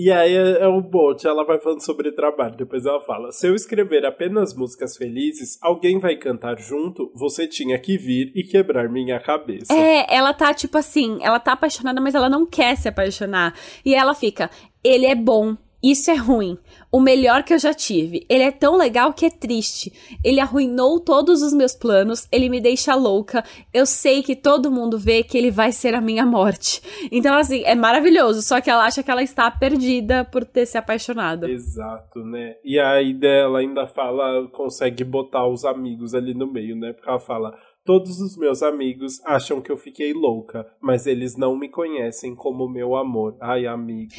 [0.00, 3.48] E aí é, é o Bolt, ela vai falando sobre trabalho, depois ela fala: se
[3.48, 8.88] eu escrever apenas músicas felizes, alguém vai cantar junto, você tinha que vir e quebrar
[8.88, 9.74] minha cabeça.
[9.74, 13.52] É, ela tá tipo assim, ela tá apaixonada, mas ela não quer se apaixonar.
[13.84, 14.48] E ela fica:
[14.84, 16.58] ele é bom, isso é ruim.
[16.90, 18.26] O melhor que eu já tive.
[18.28, 19.92] Ele é tão legal que é triste.
[20.24, 22.26] Ele arruinou todos os meus planos.
[22.32, 23.44] Ele me deixa louca.
[23.72, 26.82] Eu sei que todo mundo vê que ele vai ser a minha morte.
[27.12, 28.42] Então, assim, é maravilhoso.
[28.42, 31.46] Só que ela acha que ela está perdida por ter se apaixonado.
[31.46, 32.56] Exato, né?
[32.64, 36.92] E aí dela ainda fala, consegue botar os amigos ali no meio, né?
[36.92, 37.56] Porque ela fala
[37.88, 42.68] Todos os meus amigos acham que eu fiquei louca, mas eles não me conhecem como
[42.68, 43.34] meu amor.
[43.40, 44.12] Ai, amigo.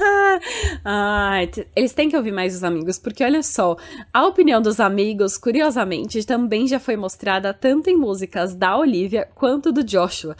[0.82, 3.76] Ai, eles têm que ouvir mais os amigos, porque olha só,
[4.14, 9.70] a opinião dos amigos, curiosamente, também já foi mostrada tanto em músicas da Olivia quanto
[9.70, 10.34] do Joshua.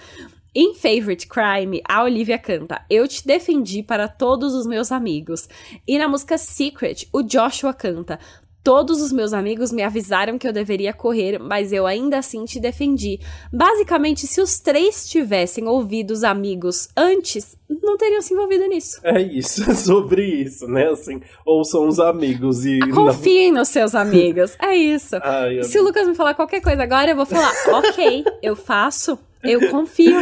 [0.55, 5.47] Em Favorite Crime, a Olivia canta Eu te defendi para todos os meus amigos.
[5.87, 8.19] E na música Secret, o Joshua canta
[8.67, 12.59] Todos os meus amigos me avisaram que eu deveria correr, mas eu ainda assim te
[12.59, 13.21] defendi.
[13.53, 19.01] Basicamente, se os três tivessem ouvido os amigos antes, não teriam se envolvido nisso.
[19.03, 20.89] É isso, sobre isso, né?
[20.89, 22.79] Assim, ouçam os amigos e.
[22.91, 23.61] Confiem não...
[23.61, 24.57] nos seus amigos.
[24.61, 25.17] É isso.
[25.23, 29.19] Ai, se o Lucas me falar qualquer coisa agora, eu vou falar, ok, eu faço.
[29.43, 30.17] Eu confio.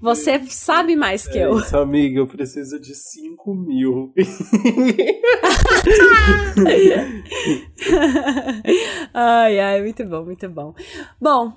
[0.00, 1.58] Você sabe mais que é eu.
[1.58, 4.14] Isso, amiga, eu preciso de 5 mil.
[9.12, 10.74] ai, ai, muito bom, muito bom.
[11.20, 11.52] Bom,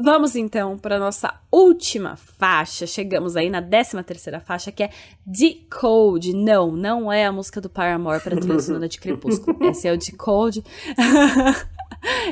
[0.00, 2.86] vamos então para nossa última faixa.
[2.86, 4.90] Chegamos aí na 13 terceira faixa, que é
[5.24, 6.34] Decode.
[6.34, 9.56] Não, não é a música do Paramore para trilha sonora de Crepúsculo.
[9.68, 10.64] Esse é o Decode.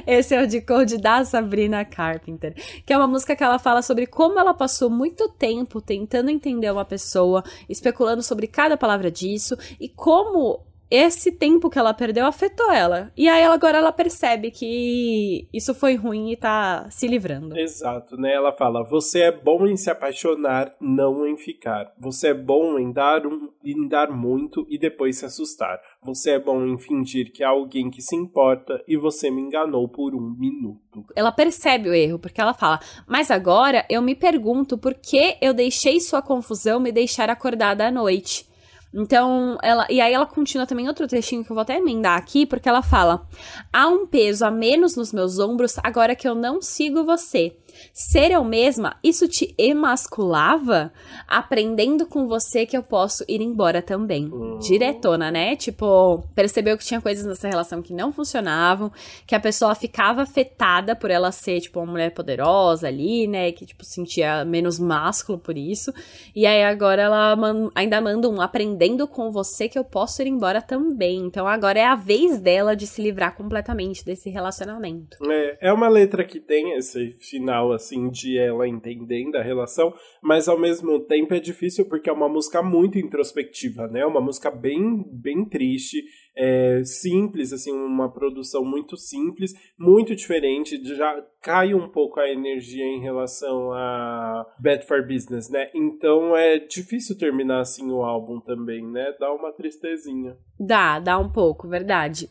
[0.07, 2.55] Esse é o de Code da Sabrina Carpenter,
[2.87, 6.71] que é uma música que ela fala sobre como ela passou muito tempo tentando entender
[6.71, 12.71] uma pessoa, especulando sobre cada palavra disso e como esse tempo que ela perdeu afetou
[12.73, 13.13] ela.
[13.17, 17.57] E aí agora ela percebe que isso foi ruim e tá se livrando.
[17.59, 18.33] Exato, né?
[18.33, 21.93] Ela fala: "Você é bom em se apaixonar, não em ficar.
[21.99, 25.81] Você é bom em dar um, em dar muito e depois se assustar.
[26.03, 29.89] Você é bom em fingir que há alguém que se importa e você me enganou
[29.89, 34.79] por um minuto." Ela percebe o erro porque ela fala: "Mas agora eu me pergunto
[34.79, 38.48] por que eu deixei sua confusão me deixar acordada à noite."
[38.93, 39.87] Então, ela.
[39.91, 42.83] E aí ela continua também outro trechinho que eu vou até emendar aqui, porque ela
[42.83, 43.27] fala:
[43.73, 47.55] há um peso a menos nos meus ombros agora que eu não sigo você.
[47.93, 50.93] Ser eu mesma, isso te emasculava?
[51.27, 54.27] Aprendendo com você que eu posso ir embora também.
[54.27, 54.59] Uhum.
[54.59, 55.57] Diretona, né?
[55.57, 58.91] Tipo, percebeu que tinha coisas nessa relação que não funcionavam,
[59.27, 63.53] que a pessoa ficava afetada por ela ser, tipo, uma mulher poderosa ali, né?
[63.53, 65.93] Que, tipo, sentia menos másculo por isso.
[66.35, 70.27] E aí agora ela man ainda manda um aprendendo com você que eu posso ir
[70.27, 71.19] embora também.
[71.19, 75.19] Então agora é a vez dela de se livrar completamente desse relacionamento.
[75.31, 80.49] É, é uma letra que tem esse final assim, de ela entendendo a relação, mas
[80.49, 84.05] ao mesmo tempo é difícil porque é uma música muito introspectiva, né?
[84.05, 86.03] Uma música bem, bem triste,
[86.37, 92.85] é, simples, assim, uma produção muito simples, muito diferente, já cai um pouco a energia
[92.85, 95.69] em relação a Bad for Business, né?
[95.75, 99.13] Então é difícil terminar assim o álbum também, né?
[99.19, 100.37] Dá uma tristezinha.
[100.59, 102.29] Dá, dá um pouco, verdade.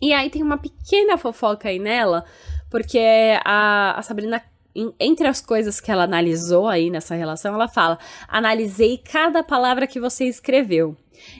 [0.00, 2.24] E aí tem uma pequena fofoca aí nela,
[2.70, 3.00] porque
[3.44, 4.42] a, a Sabrina
[4.98, 7.98] entre as coisas que ela analisou aí nessa relação, ela fala:
[8.28, 10.96] analisei cada palavra que você escreveu.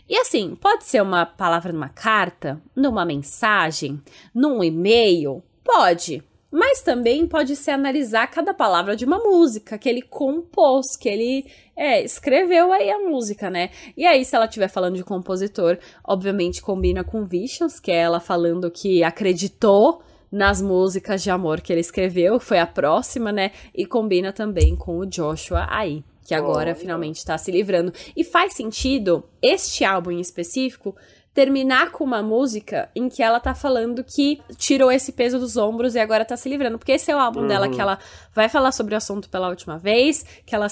[0.09, 4.01] E assim, pode ser uma palavra numa carta, numa mensagem,
[4.35, 5.43] num e-mail?
[5.64, 6.22] Pode.
[6.51, 11.47] Mas também pode ser analisar cada palavra de uma música que ele compôs, que ele
[11.76, 13.70] é, escreveu aí a música, né?
[13.97, 18.20] E aí, se ela estiver falando de compositor, obviamente combina com Visions, que é ela
[18.20, 20.01] falando que acreditou
[20.35, 23.53] nas músicas de amor que ele escreveu, foi a próxima, né?
[23.72, 27.93] E combina também com o Joshua aí, que agora oh, finalmente está se livrando.
[28.16, 30.97] E faz sentido este álbum em específico
[31.35, 35.97] terminar com uma música em que ela tá falando que tirou esse peso dos ombros
[35.97, 36.78] e agora tá se livrando.
[36.78, 37.49] Porque esse é o álbum uhum.
[37.49, 37.99] dela que ela
[38.32, 40.68] vai falar sobre o assunto pela última vez, que ela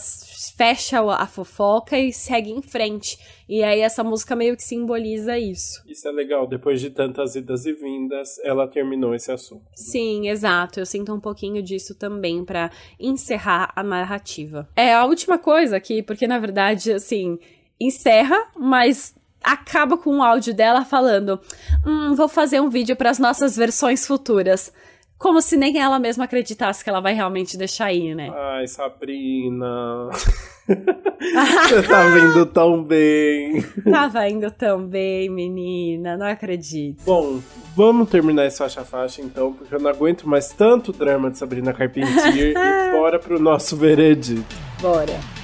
[0.56, 3.18] fecha a fofoca e segue em frente.
[3.48, 5.82] E aí essa música meio que simboliza isso.
[5.84, 9.64] Isso é legal, depois de tantas idas e vindas, ela terminou esse assunto.
[9.74, 10.78] Sim, exato.
[10.78, 14.68] Eu sinto um pouquinho disso também para encerrar a narrativa.
[14.76, 17.38] É a última coisa aqui, porque na verdade, assim,
[17.80, 21.40] encerra, mas acaba com o áudio dela falando:
[21.86, 24.72] Hum, vou fazer um vídeo para as nossas versões futuras.
[25.18, 28.32] Como se nem ela mesma acreditasse que ela vai realmente deixar ir, né?
[28.34, 30.08] Ai, Sabrina.
[30.66, 33.62] Você tá vindo tão bem.
[33.88, 36.16] Tava indo tão bem, menina.
[36.16, 37.04] Não acredito.
[37.04, 37.40] Bom,
[37.76, 42.54] vamos terminar esse faixa-faixa então, porque eu não aguento mais tanto drama de Sabrina Carpentier.
[42.58, 44.56] e bora pro nosso veredito.
[44.80, 45.41] Bora.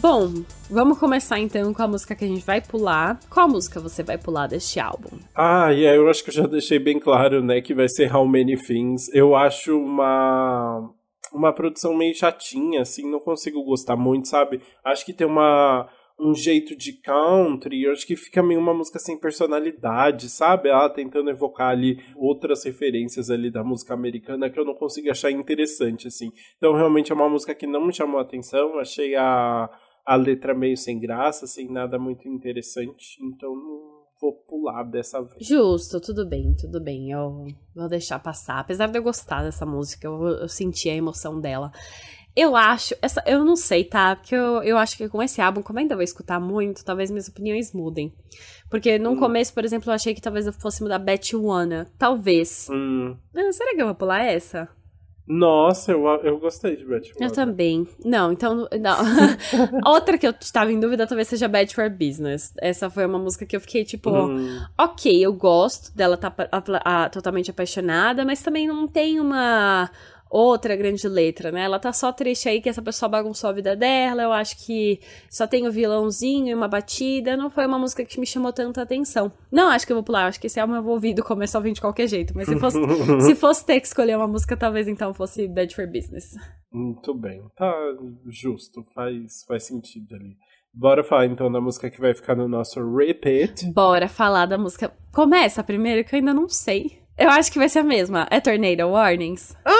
[0.00, 0.32] Bom,
[0.70, 3.20] vamos começar então com a música que a gente vai pular.
[3.28, 5.18] Qual música você vai pular deste álbum?
[5.34, 8.10] Ah, e yeah, eu acho que eu já deixei bem claro, né, que vai ser
[8.14, 9.12] How Many Things.
[9.12, 10.90] Eu acho uma
[11.34, 14.62] uma produção meio chatinha, assim, não consigo gostar muito, sabe?
[14.82, 15.86] Acho que tem uma
[16.18, 20.68] um jeito de country, eu acho que fica meio uma música sem personalidade, sabe?
[20.68, 25.30] Ela tentando evocar ali outras referências ali da música americana que eu não consigo achar
[25.30, 26.30] interessante, assim.
[26.58, 29.70] Então, realmente é uma música que não me chamou a atenção, achei a
[30.04, 35.46] a letra meio sem graça, sem nada muito interessante, então não vou pular dessa vez.
[35.46, 38.60] Justo, tudo bem, tudo bem, eu vou deixar passar.
[38.60, 41.72] Apesar de eu gostar dessa música, eu, eu senti a emoção dela.
[42.36, 44.14] Eu acho, essa, eu não sei, tá?
[44.14, 47.28] Porque eu, eu acho que com esse álbum, como ainda vou escutar muito, talvez minhas
[47.28, 48.14] opiniões mudem.
[48.70, 49.18] Porque no hum.
[49.18, 51.90] começo, por exemplo, eu achei que talvez eu fosse mudar Betty Wanna.
[51.98, 52.68] Talvez.
[52.70, 53.16] Hum.
[53.34, 54.68] Ah, será que eu vou pular essa?
[55.32, 57.86] Nossa, eu, eu gostei de Bad Eu também.
[58.04, 58.68] Não, então.
[58.80, 58.96] Não.
[59.86, 62.52] Outra que eu estava em dúvida talvez seja Bad for Business.
[62.60, 64.60] Essa foi uma música que eu fiquei tipo, hum.
[64.76, 69.88] ok, eu gosto dela tá a, a, totalmente apaixonada, mas também não tem uma
[70.30, 71.62] outra grande letra, né?
[71.64, 74.22] Ela tá só triste aí que essa pessoa bagunçou a vida dela.
[74.22, 77.36] Eu acho que só tem o vilãozinho e uma batida.
[77.36, 79.32] Não foi uma música que me chamou tanta atenção.
[79.50, 80.26] Não acho que eu vou pular.
[80.26, 82.32] Acho que esse álbum eu vou ouvir do começo ao fim de qualquer jeito.
[82.36, 82.78] Mas se fosse,
[83.26, 86.36] se fosse ter que escolher uma música, talvez então fosse Bad for Business.
[86.72, 87.42] Muito bem.
[87.56, 87.74] Tá
[88.28, 88.84] justo.
[88.94, 90.36] Faz, faz sentido ali.
[90.72, 93.66] Bora falar então da música que vai ficar no nosso repeat.
[93.72, 94.92] Bora falar da música.
[95.12, 97.00] Começa primeiro que eu ainda não sei.
[97.18, 98.26] Eu acho que vai ser a mesma.
[98.30, 99.56] É Tornado Warnings.
[99.64, 99.79] Ah!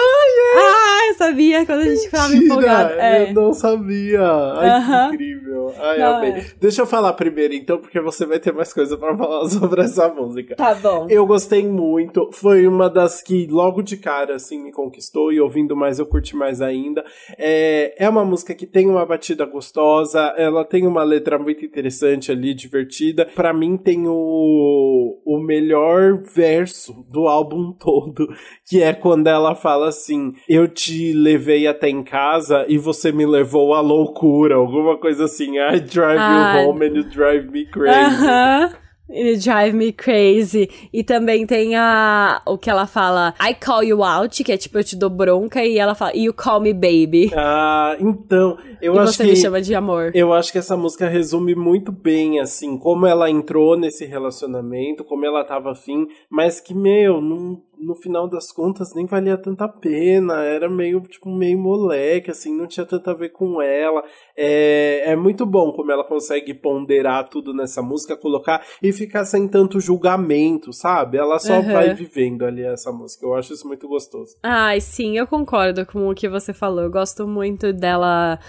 [0.83, 2.93] Ah, eu sabia quando a gente ficava empolgado.
[2.93, 3.29] É.
[3.29, 4.21] Eu não sabia.
[4.21, 5.09] Ai, uh -huh.
[5.09, 5.73] que incrível.
[5.79, 6.31] Ai, não, amei.
[6.31, 6.45] É.
[6.59, 10.07] Deixa eu falar primeiro, então, porque você vai ter mais coisa pra falar sobre essa
[10.09, 10.55] música.
[10.55, 11.07] Tá bom.
[11.09, 12.29] Eu gostei muito.
[12.33, 15.31] Foi uma das que logo de cara, assim, me conquistou.
[15.31, 17.03] E ouvindo mais, eu curti mais ainda.
[17.37, 20.33] É, é uma música que tem uma batida gostosa.
[20.37, 23.25] Ela tem uma letra muito interessante ali, divertida.
[23.35, 28.27] Pra mim, tem o, o melhor verso do álbum todo.
[28.67, 33.25] Que é quando ela fala assim: Eu te levei até em casa e você me
[33.25, 35.59] levou à loucura, alguma coisa assim.
[35.59, 36.55] I drive ah.
[36.61, 38.15] you home and you drive me crazy.
[38.15, 38.81] Uh -huh.
[39.13, 40.69] You drive me crazy.
[40.93, 44.77] E também tem a o que ela fala, I call you out, que é tipo,
[44.77, 47.29] eu te dou bronca, e ela fala, you call me baby.
[47.35, 49.29] Ah, então, eu e acho você que.
[49.31, 50.11] me chama de amor.
[50.15, 55.25] Eu acho que essa música resume muito bem, assim, como ela entrou nesse relacionamento, como
[55.25, 60.43] ela tava afim, mas que, meu, não no final das contas nem valia tanta pena,
[60.43, 64.03] era meio, tipo, meio moleque, assim, não tinha tanto a ver com ela.
[64.37, 69.47] É, é muito bom como ela consegue ponderar tudo nessa música, colocar e ficar sem
[69.47, 71.17] tanto julgamento, sabe?
[71.17, 71.73] Ela só uhum.
[71.73, 73.25] vai vivendo ali essa música.
[73.25, 74.37] Eu acho isso muito gostoso.
[74.43, 76.83] Ai, sim, eu concordo com o que você falou.
[76.83, 78.39] Eu gosto muito dela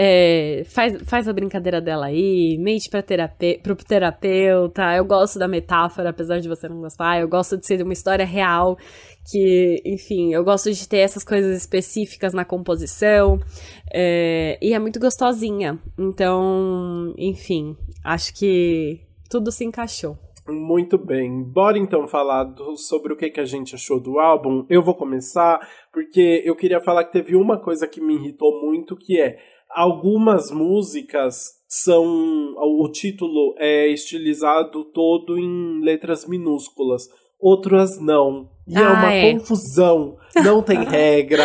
[0.00, 4.94] é, faz, faz a brincadeira dela aí, mente pra terape pro terapeuta.
[4.94, 7.20] Eu gosto da metáfora, apesar de você não gostar.
[7.20, 8.78] Eu gosto de ser uma história real,
[9.28, 13.40] que, enfim, eu gosto de ter essas coisas específicas na composição.
[13.92, 15.76] É, e é muito gostosinha.
[15.98, 20.16] Então, enfim, acho que tudo se encaixou.
[20.48, 21.42] Muito bem.
[21.42, 24.64] Bora então falar do, sobre o que, que a gente achou do álbum.
[24.70, 25.58] Eu vou começar
[25.92, 29.36] porque eu queria falar que teve uma coisa que me irritou muito, que é
[29.70, 37.08] algumas músicas são o título é estilizado todo em letras minúsculas,
[37.38, 38.50] outras não.
[38.68, 39.32] E é ah, é uma é.
[39.32, 41.42] confusão, não tem regra.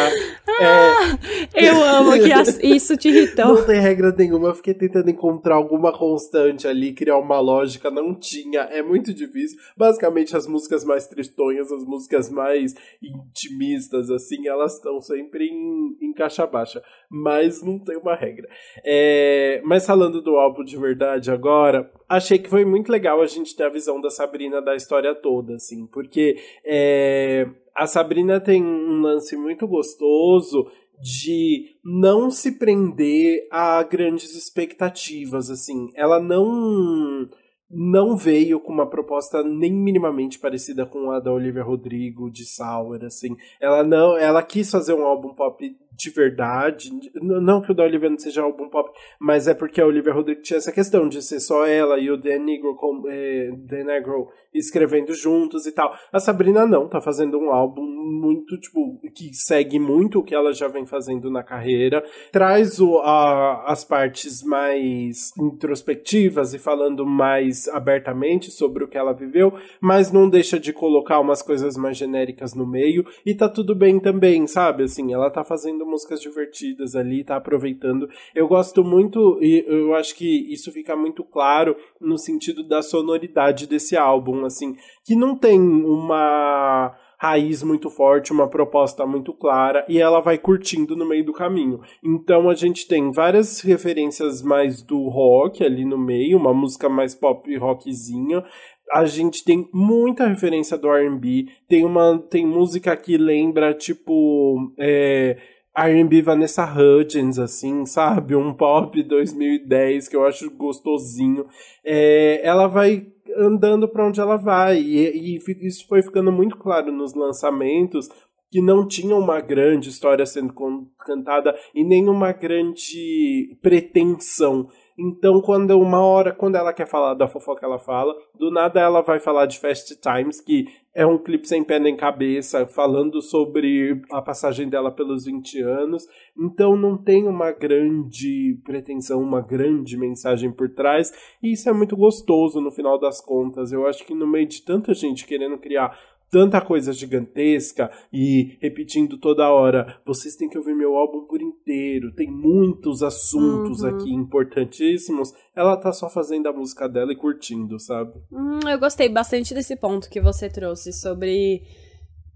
[0.59, 1.17] ah,
[1.53, 1.69] é...
[1.69, 3.45] Eu amo que isso te irritou.
[3.45, 8.13] Não tem regra nenhuma, eu fiquei tentando encontrar alguma constante ali, criar uma lógica, não
[8.13, 9.57] tinha, é muito difícil.
[9.77, 16.11] Basicamente, as músicas mais tristonhas, as músicas mais intimistas, assim, elas estão sempre em, em,
[16.11, 18.49] caixa baixa, mas não tem uma regra.
[18.83, 19.61] É...
[19.63, 23.63] Mas falando do álbum de verdade agora, achei que foi muito legal a gente ter
[23.63, 26.35] a visão da Sabrina da história toda, assim, porque.
[26.65, 30.67] É é, a Sabrina tem um lance muito gostoso
[30.99, 35.89] de não se prender a grandes expectativas, assim.
[35.95, 37.29] Ela não
[37.75, 43.03] não veio com uma proposta nem minimamente parecida com a da Olivia Rodrigo de Sour,
[43.03, 43.35] assim.
[43.59, 46.91] Ela não, ela quis fazer um álbum pop de verdade.
[47.15, 50.13] Não que o da Olivia não seja um álbum pop, mas é porque a Olivia
[50.13, 54.29] Rodrigo tinha essa questão de ser só ela e o Dan Negro, é, Dan Negro
[54.53, 55.93] escrevendo juntos e tal.
[56.11, 60.53] A Sabrina não, tá fazendo um álbum muito, tipo, que segue muito o que ela
[60.53, 62.03] já vem fazendo na carreira.
[62.31, 69.13] Traz o, a, as partes mais introspectivas e falando mais abertamente sobre o que ela
[69.13, 73.05] viveu, mas não deixa de colocar umas coisas mais genéricas no meio.
[73.25, 74.83] E tá tudo bem também, sabe?
[74.83, 78.09] Assim, ela tá fazendo músicas divertidas ali, tá aproveitando.
[78.35, 83.67] Eu gosto muito, e eu acho que isso fica muito claro no sentido da sonoridade
[83.67, 84.75] desse álbum, assim,
[85.05, 90.93] que não tem uma raiz muito forte, uma proposta muito clara e ela vai curtindo
[90.93, 91.79] no meio do caminho.
[92.03, 97.15] Então a gente tem várias referências mais do rock ali no meio, uma música mais
[97.15, 98.43] pop rockzinha.
[98.91, 105.37] A gente tem muita referência do R&B, tem uma tem música que lembra tipo é,
[105.75, 108.35] R&B Vanessa Hudgens, assim, sabe?
[108.35, 111.45] Um pop 2010 que eu acho gostosinho.
[111.85, 113.07] É, ela vai
[113.37, 114.79] andando para onde ela vai.
[114.79, 118.09] E, e, isso foi ficando muito claro nos lançamentos
[118.51, 120.53] que não tinha uma grande história sendo
[120.99, 124.69] cantada e nenhuma grande pretensão.
[124.97, 128.15] Então, quando uma hora, quando ela quer falar da fofoca, ela fala.
[128.35, 131.95] Do nada, ela vai falar de Fast Times, que é um clipe sem pé nem
[131.97, 136.05] cabeça, falando sobre a passagem dela pelos 20 anos.
[136.37, 141.11] Então, não tem uma grande pretensão, uma grande mensagem por trás.
[141.41, 143.71] E isso é muito gostoso no final das contas.
[143.71, 145.97] Eu acho que no meio de tanta gente querendo criar
[146.33, 152.11] tanta coisa gigantesca e repetindo toda hora, vocês têm que ouvir meu álbum por inteiro,
[152.15, 153.89] tem muitos assuntos uhum.
[153.89, 155.31] aqui importantíssimos.
[155.55, 158.13] Ela tá só fazendo a música dela e curtindo, sabe?
[158.31, 161.61] Hum, eu gostei bastante desse ponto que você trouxe sobre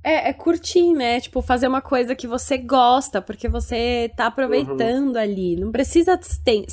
[0.04, 1.20] é, é, curtir, né?
[1.20, 5.22] Tipo, fazer uma coisa que você gosta, porque você tá aproveitando uhum.
[5.22, 5.56] ali.
[5.56, 6.66] Não precisa ter,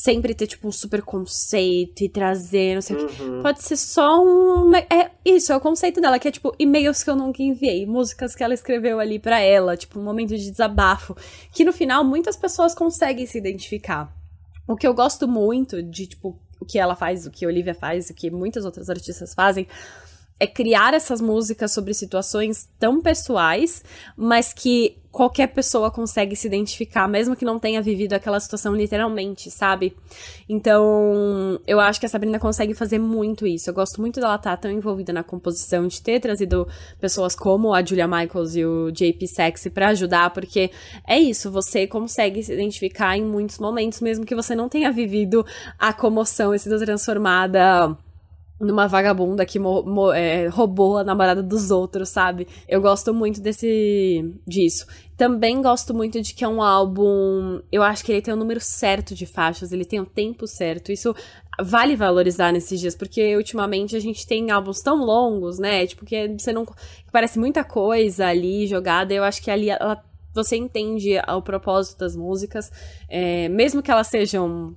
[0.00, 3.20] sempre ter, tipo, um super conceito e trazer, não sei o que.
[3.20, 3.42] Uhum.
[3.42, 4.72] Pode ser só um.
[4.76, 8.32] É isso, é o conceito dela, que é tipo e-mails que eu nunca enviei, músicas
[8.36, 11.16] que ela escreveu ali para ela, tipo, um momento de desabafo.
[11.52, 14.14] Que no final muitas pessoas conseguem se identificar.
[14.68, 17.74] O que eu gosto muito de, tipo, o que ela faz, o que a Olivia
[17.74, 19.66] faz, o que muitas outras artistas fazem,
[20.38, 23.82] é criar essas músicas sobre situações tão pessoais,
[24.16, 29.50] mas que qualquer pessoa consegue se identificar, mesmo que não tenha vivido aquela situação literalmente,
[29.50, 29.96] sabe?
[30.48, 33.68] Então, eu acho que a Sabrina consegue fazer muito isso.
[33.68, 36.68] Eu gosto muito dela estar tão envolvida na composição, de ter trazido
[37.00, 40.70] pessoas como a Julia Michaels e o JP Sexy para ajudar, porque
[41.04, 45.44] é isso, você consegue se identificar em muitos momentos, mesmo que você não tenha vivido
[45.76, 47.98] a comoção e sido transformada
[48.60, 49.58] numa vagabunda que
[50.14, 52.48] é, roubou a namorada dos outros, sabe?
[52.68, 54.86] Eu gosto muito desse disso.
[55.16, 57.60] Também gosto muito de que é um álbum.
[57.70, 60.90] Eu acho que ele tem o número certo de faixas, ele tem o tempo certo.
[60.90, 61.14] Isso
[61.60, 65.86] vale valorizar nesses dias, porque ultimamente a gente tem álbuns tão longos, né?
[65.86, 66.66] Tipo, que você não.
[67.12, 69.14] Parece muita coisa ali jogada.
[69.14, 70.02] Eu acho que ali ela,
[70.34, 72.70] você entende o propósito das músicas,
[73.08, 74.76] é, mesmo que elas sejam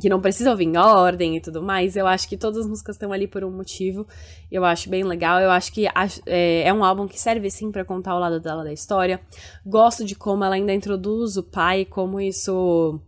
[0.00, 1.96] que não precisa ouvir em ordem e tudo mais.
[1.96, 4.06] Eu acho que todas as músicas estão ali por um motivo.
[4.50, 5.40] Eu acho bem legal.
[5.40, 8.62] Eu acho que é, é um álbum que serve sim para contar o lado dela
[8.62, 9.20] da história.
[9.64, 13.00] Gosto de como ela ainda introduz o pai, como isso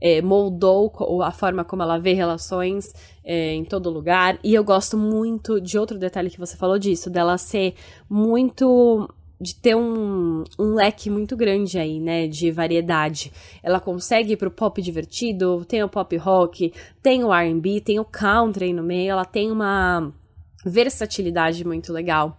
[0.00, 0.92] é, moldou
[1.22, 2.92] a forma como ela vê relações
[3.24, 4.38] é, em todo lugar.
[4.44, 7.74] E eu gosto muito de outro detalhe que você falou disso, dela ser
[8.08, 9.08] muito
[9.40, 13.32] de ter um, um leque muito grande aí, né, de variedade.
[13.62, 18.04] Ela consegue ir pro pop divertido, tem o pop rock, tem o R&B, tem o
[18.04, 20.12] country no meio, ela tem uma
[20.64, 22.38] versatilidade muito legal.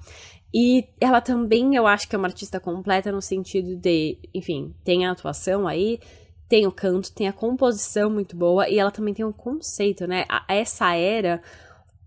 [0.54, 5.06] E ela também, eu acho que é uma artista completa no sentido de, enfim, tem
[5.06, 6.00] a atuação aí,
[6.48, 10.26] tem o canto, tem a composição muito boa e ela também tem um conceito, né?
[10.48, 11.42] Essa era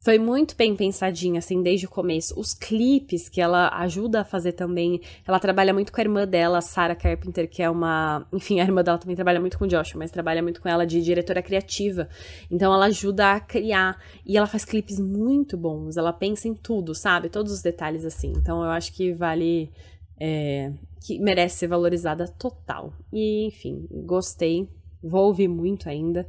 [0.08, 2.32] foi muito bem pensadinha, assim, desde o começo.
[2.40, 5.02] Os clipes que ela ajuda a fazer também.
[5.26, 8.26] Ela trabalha muito com a irmã dela, Sarah Carpenter, que é uma.
[8.32, 10.86] Enfim, a irmã dela também trabalha muito com o Joshua, mas trabalha muito com ela
[10.86, 12.08] de diretora criativa.
[12.50, 14.02] Então ela ajuda a criar.
[14.24, 15.98] E ela faz clipes muito bons.
[15.98, 17.28] Ela pensa em tudo, sabe?
[17.28, 18.32] Todos os detalhes assim.
[18.34, 19.70] Então eu acho que vale.
[20.18, 20.72] É,
[21.06, 22.94] que merece ser valorizada total.
[23.12, 24.70] E, enfim, gostei.
[25.02, 26.26] Vou ouvir muito ainda.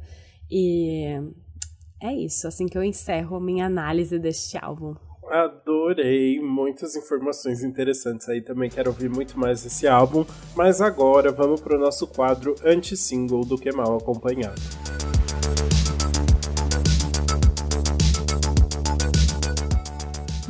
[0.50, 1.18] E
[2.00, 4.94] é isso, assim que eu encerro a minha análise deste álbum.
[5.30, 8.40] Adorei, muitas informações interessantes aí.
[8.40, 10.24] Também quero ouvir muito mais desse álbum.
[10.56, 14.60] Mas agora vamos para o nosso quadro anti-single do Que Mal Acompanhado.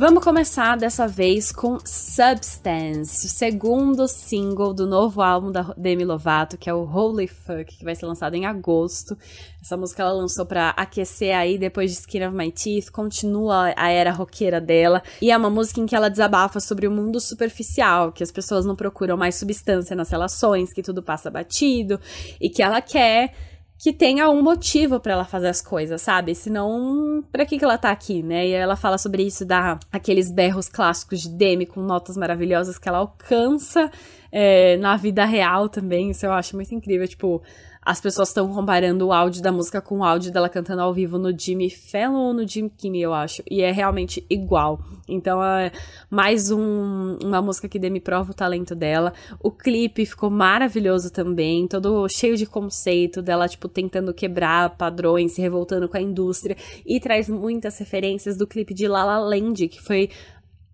[0.01, 6.57] Vamos começar dessa vez com Substance, o segundo single do novo álbum da Demi Lovato,
[6.57, 9.15] que é o Holy Fuck, que vai ser lançado em agosto.
[9.61, 13.89] Essa música ela lançou para aquecer aí depois de Skin of My Teeth, continua a
[13.91, 18.11] era roqueira dela, e é uma música em que ela desabafa sobre o mundo superficial,
[18.11, 21.99] que as pessoas não procuram mais substância nas relações, que tudo passa batido,
[22.41, 23.35] e que ela quer
[23.81, 26.35] que tenha um motivo para ela fazer as coisas, sabe?
[26.35, 28.45] Senão, pra que, que ela tá aqui, né?
[28.45, 32.87] E ela fala sobre isso, dá aqueles berros clássicos de Demi com notas maravilhosas que
[32.87, 33.89] ela alcança
[34.31, 36.11] é, na vida real também.
[36.11, 37.07] Isso eu acho muito incrível.
[37.07, 37.41] Tipo,
[37.83, 41.17] as pessoas estão comparando o áudio da música com o áudio dela cantando ao vivo
[41.17, 43.41] no Jimmy Fallon ou no Jimmy Kimmel, eu acho.
[43.49, 44.79] E é realmente igual.
[45.07, 45.71] Então é
[46.09, 49.13] mais um, uma música que me prova o talento dela.
[49.39, 55.41] O clipe ficou maravilhoso também, todo cheio de conceito dela, tipo, tentando quebrar padrões, se
[55.41, 56.55] revoltando com a indústria.
[56.85, 60.09] E traz muitas referências do clipe de La La Land, que foi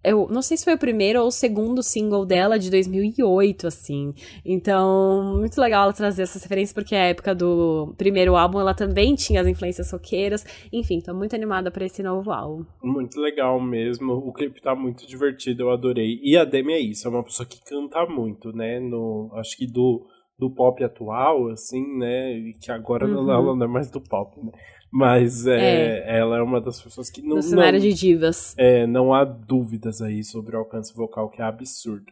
[0.07, 4.13] eu não sei se foi o primeiro ou o segundo single dela de 2008, assim.
[4.45, 9.15] Então, muito legal ela trazer essas referências, porque a época do primeiro álbum ela também
[9.15, 10.45] tinha as influências roqueiras.
[10.71, 12.65] Enfim, tô muito animada para esse novo álbum.
[12.81, 14.13] Muito legal mesmo.
[14.13, 16.19] O clipe tá muito divertido, eu adorei.
[16.23, 18.79] E a Demi é isso, é uma pessoa que canta muito, né?
[18.79, 20.05] No, acho que do,
[20.39, 22.33] do pop atual, assim, né?
[22.33, 23.29] E que agora uhum.
[23.29, 24.51] ela não é mais do pop, né?
[24.91, 27.37] Mas é, é, ela é uma das pessoas que não.
[27.37, 28.55] No cenário não, de divas.
[28.57, 32.05] É, não há dúvidas aí sobre o alcance vocal, que é absurdo.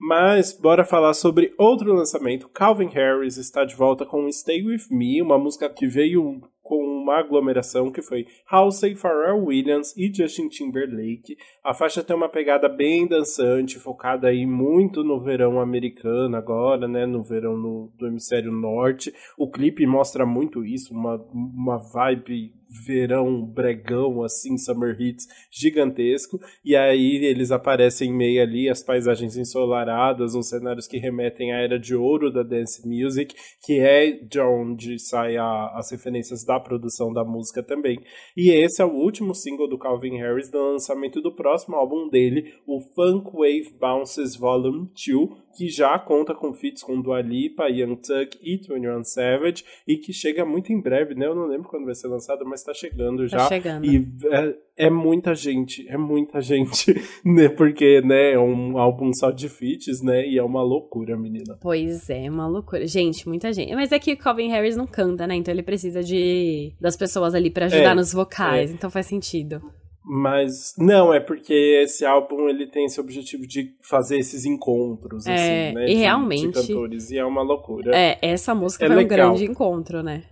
[0.00, 2.48] Mas bora falar sobre outro lançamento.
[2.48, 7.18] Calvin Harris está de volta com Stay With Me, uma música que veio com uma
[7.18, 11.36] aglomeração que foi Halsey, Pharrell Williams e Justin Timberlake.
[11.64, 17.04] A faixa tem uma pegada bem dançante, focada aí muito no verão americano agora, né,
[17.04, 19.12] no verão no, do hemisfério norte.
[19.36, 22.54] O clipe mostra muito isso, uma, uma vibe
[22.86, 26.40] verão bregão, assim, summer hits gigantesco.
[26.64, 31.58] E aí eles aparecem em meio ali, as paisagens ensolaradas, uns cenários que remetem à
[31.58, 33.34] era de ouro da dance music,
[33.64, 37.98] que é de onde saem as referências da produção da música também.
[38.36, 42.54] E esse é o último single do Calvin Harris do lançamento do próximo álbum dele,
[42.66, 47.96] o Funk Wave Bounces Volume 2, que já conta com feats com Dua Lipa, Young
[47.96, 51.26] Tuck e 21 Savage, e que chega muito em breve, né?
[51.26, 53.38] Eu não lembro quando vai ser lançado, mas tá chegando já.
[53.38, 53.84] Tá chegando.
[53.84, 57.48] E é, é muita gente, é muita gente, né?
[57.48, 60.26] Porque, né, é um álbum só de feats, né?
[60.26, 61.58] E é uma loucura, menina.
[61.60, 62.86] Pois é, uma loucura.
[62.86, 63.74] Gente, muita gente.
[63.74, 65.34] Mas é que o Calvin Harris não canta, né?
[65.34, 68.74] Então ele precisa de das pessoas ali para ajudar é, nos vocais, é.
[68.74, 69.62] então faz sentido.
[70.04, 71.54] Mas não, é porque
[71.84, 75.84] esse álbum ele tem esse objetivo de fazer esses encontros, é, assim, né?
[75.84, 76.48] E de, realmente.
[76.48, 77.96] De cantores, e é uma loucura.
[77.96, 79.30] É, essa música é foi legal.
[79.30, 80.24] um grande encontro, né?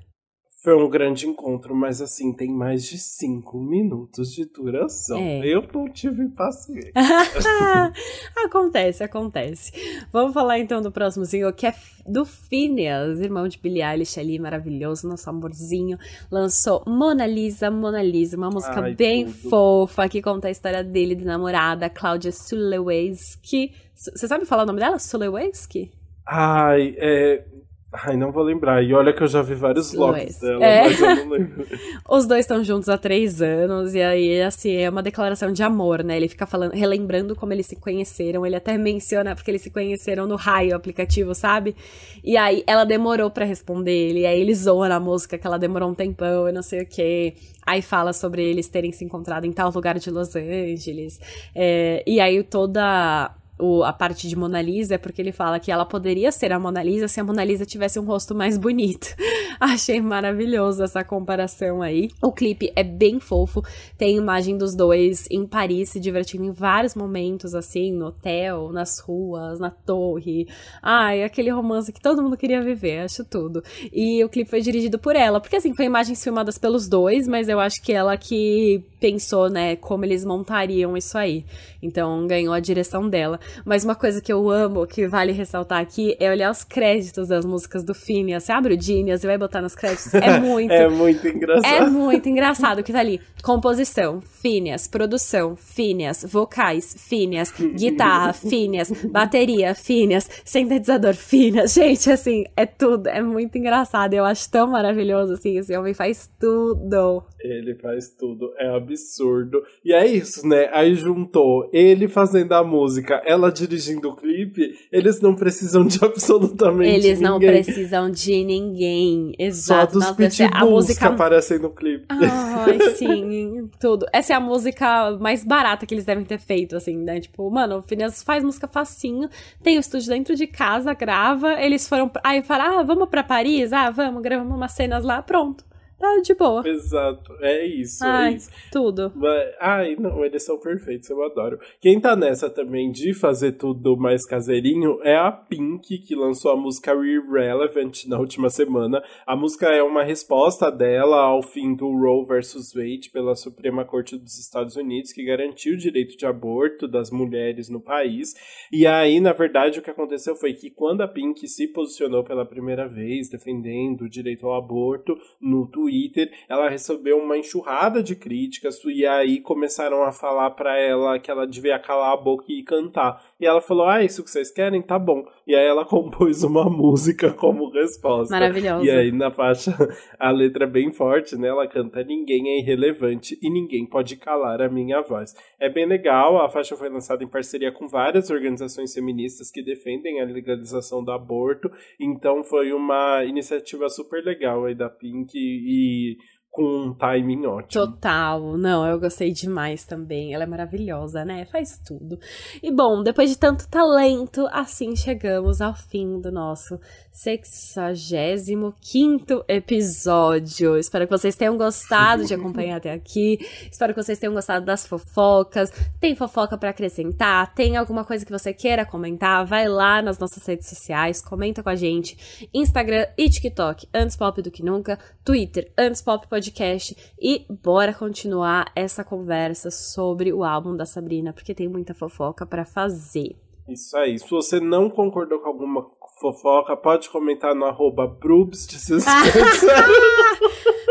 [0.63, 5.19] Foi um grande encontro, mas assim, tem mais de cinco minutos de duração.
[5.19, 5.41] É.
[5.47, 6.93] Eu não tive paciência.
[8.45, 9.73] acontece, acontece.
[10.13, 11.75] Vamos falar então do próximo single, que é
[12.07, 15.97] do Phineas, irmão de Billie Eilish ali, maravilhoso, nosso amorzinho.
[16.31, 19.49] Lançou Mona Lisa, Mona Lisa, uma música Ai, bem tudo.
[19.49, 23.73] fofa, que conta a história dele de namorada, Cláudia Sulewski.
[23.95, 24.99] Você sabe falar o nome dela?
[24.99, 25.91] Sulewski?
[26.27, 27.45] Ai, é,
[27.93, 28.83] Ai, não vou lembrar.
[28.85, 30.85] E olha que eu já vi vários vlogs dela, é.
[30.85, 31.67] mas eu não lembro.
[32.09, 36.05] Os dois estão juntos há três anos, e aí, assim, é uma declaração de amor,
[36.05, 36.17] né?
[36.17, 38.47] Ele fica falando, relembrando como eles se conheceram.
[38.47, 41.75] Ele até menciona porque eles se conheceram no raio aplicativo, sabe?
[42.23, 44.21] E aí ela demorou para responder ele.
[44.21, 46.87] E aí ele zoa na música que ela demorou um tempão e não sei o
[46.87, 47.35] quê.
[47.67, 51.21] Aí fala sobre eles terem se encontrado em tal lugar de Los Angeles.
[51.55, 55.71] É, e aí toda o, a parte de Mona Lisa é porque ele fala que
[55.71, 59.15] ela poderia ser a Mona Lisa se a Mona Lisa tivesse um rosto mais bonito.
[59.61, 62.11] Achei maravilhoso essa comparação aí.
[62.23, 63.63] O clipe é bem fofo,
[63.99, 68.99] tem imagem dos dois em Paris se divertindo em vários momentos, assim, no hotel, nas
[68.99, 70.49] ruas, na torre.
[70.83, 73.63] Ai, aquele romance que todo mundo queria viver, acho tudo.
[73.93, 77.49] E o clipe foi dirigido por ela, porque assim, foi imagens filmadas pelos dois, mas
[77.49, 81.45] eu acho que ela que pensou, né, como eles montariam isso aí.
[81.83, 83.41] Então ganhou a direção dela.
[83.65, 87.45] Mas uma coisa que eu amo, que vale ressaltar aqui, é olhar os créditos das
[87.45, 88.45] músicas do Phineas.
[88.45, 90.13] Você abre o Genius e vai botar nos créditos.
[90.15, 90.73] É muito.
[90.73, 91.73] é muito engraçado.
[91.73, 93.21] É muito engraçado que tá ali.
[93.43, 94.87] Composição, Phineas.
[94.87, 96.25] Produção, Phineas.
[96.29, 97.53] Vocais, Phineas.
[97.53, 98.91] Guitarra, Phineas.
[99.11, 100.29] Bateria, Phineas.
[100.45, 101.73] Sintetizador, Phineas.
[101.73, 103.09] Gente, assim, é tudo.
[103.09, 104.15] É muito engraçado.
[104.15, 105.57] Eu acho tão maravilhoso, assim.
[105.59, 107.25] Esse homem faz tudo.
[107.41, 108.53] Ele faz tudo.
[108.59, 109.63] É absurdo.
[109.85, 110.69] E é isso, né?
[110.73, 115.99] Aí juntou ele fazendo a música, ela ela dirigindo o clipe, eles não precisam de
[116.05, 117.23] absolutamente Eles ninguém.
[117.23, 119.35] não precisam de ninguém.
[119.39, 119.93] Exato.
[119.95, 121.09] Só dos pitbulls a música...
[121.09, 122.07] que aparecem no clipe.
[122.09, 124.07] Ai, sim, tudo.
[124.13, 127.21] Essa é a música mais barata que eles devem ter feito, assim, né?
[127.21, 129.29] Tipo, mano, o Phineas faz música facinho,
[129.63, 132.11] tem o estúdio dentro de casa, grava, eles foram...
[132.23, 133.73] Aí falaram, ah, vamos pra Paris?
[133.73, 135.70] Ah, vamos, gravamos umas cenas lá, pronto
[136.01, 136.67] tá de boa.
[136.67, 138.51] Exato, é isso, é ai, é isso.
[138.73, 139.13] Tudo.
[139.15, 141.61] Mas, ai, não, eles são perfeitos, eu adoro.
[141.81, 146.57] Quem tá nessa também de fazer tudo mais caseirinho é a Pink, que lançou a
[146.57, 149.03] música Irrelevant na última semana.
[149.27, 154.17] A música é uma resposta dela ao fim do Roe versus Wade pela Suprema Corte
[154.17, 158.35] dos Estados Unidos, que garantiu o direito de aborto das mulheres no país.
[158.73, 162.47] E aí, na verdade, o que aconteceu foi que quando a Pink se posicionou pela
[162.47, 168.15] primeira vez defendendo o direito ao aborto no Twitter, Twitter, ela recebeu uma enxurrada de
[168.15, 172.63] críticas e aí começaram a falar para ela que ela devia calar a boca e
[172.63, 173.30] cantar.
[173.41, 174.83] E ela falou: "Ah, isso que vocês querem?
[174.83, 175.25] Tá bom".
[175.47, 178.35] E aí ela compôs uma música como resposta.
[178.35, 178.85] Maravilhosa.
[178.85, 179.73] E aí na faixa
[180.19, 181.49] a letra é bem forte, né?
[181.49, 185.35] Ela canta: "Ninguém é irrelevante e ninguém pode calar a minha voz".
[185.59, 190.21] É bem legal, a faixa foi lançada em parceria com várias organizações feministas que defendem
[190.21, 196.17] a legalização do aborto, então foi uma iniciativa super legal aí da Pink e
[196.51, 197.87] com um timing ótimo.
[197.87, 200.35] Total, não, eu gostei demais também.
[200.35, 201.45] Ela é maravilhosa, né?
[201.45, 202.19] Faz tudo.
[202.61, 206.81] E bom, depois de tanto talento, assim chegamos ao fim do nosso
[207.13, 210.77] 65 episódio.
[210.77, 213.39] Espero que vocês tenham gostado de acompanhar até aqui.
[213.71, 215.71] Espero que vocês tenham gostado das fofocas.
[216.01, 217.55] Tem fofoca para acrescentar?
[217.55, 219.47] Tem alguma coisa que você queira comentar?
[219.47, 222.49] Vai lá nas nossas redes sociais, comenta com a gente.
[222.53, 224.99] Instagram e TikTok, antes pop do que nunca.
[225.25, 226.97] Twitter, antes pop podcast.
[227.21, 232.65] E bora continuar essa conversa sobre o álbum da Sabrina, porque tem muita fofoca para
[232.65, 233.37] fazer.
[233.69, 234.19] Isso aí.
[234.19, 235.83] Se você não concordou com alguma
[236.21, 238.77] fofoca, pode comentar no arroba Brubs de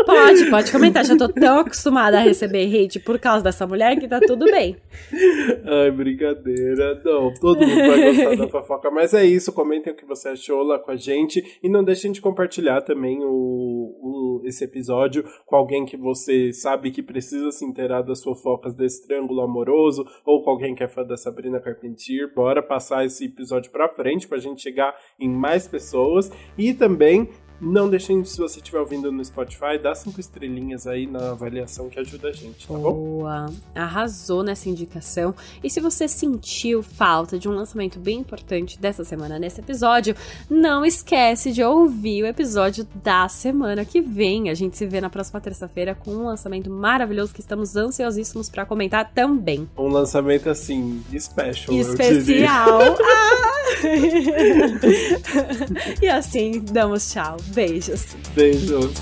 [0.06, 1.06] Pode, pode comentar.
[1.06, 4.76] Já tô tão acostumada a receber hate por causa dessa mulher que tá tudo bem.
[5.66, 7.00] Ai, brincadeira.
[7.04, 8.92] Não, todo mundo vai gostar da fofoca.
[8.92, 11.60] Mas é isso, comentem o que você achou lá com a gente.
[11.62, 16.92] E não deixem de compartilhar também o, o, esse episódio com alguém que você sabe
[16.92, 21.04] que precisa se inteirar das fofocas desse triângulo amoroso, ou com alguém que é fã
[21.04, 22.34] da Sabrina Carpentier.
[22.34, 26.32] Bora passar esse episódio pra frente pra gente chegar em mais pessoas.
[26.58, 27.30] E também
[27.62, 32.00] não deixem, se você estiver ouvindo no Spotify, dá cinco estrelinhas aí na avaliação que
[32.00, 32.94] ajuda a gente, tá bom?
[32.94, 33.48] Boa!
[33.76, 35.36] Arrasou nessa indicação.
[35.62, 40.16] E se você sentiu falta de um lançamento bem importante dessa semana nesse episódio,
[40.50, 44.50] não esquece de ouvir o episódio da semana que vem.
[44.50, 48.66] A gente se vê na próxima terça-feira com um lançamento maravilhoso que estamos ansiosíssimos para
[48.66, 49.70] comentar também.
[49.78, 51.76] Um lançamento assim, special.
[51.76, 52.96] Especial!
[53.04, 53.59] ah!
[56.02, 57.38] e assim, damos tchau.
[57.54, 58.16] Beijos.
[58.36, 58.94] Beijos.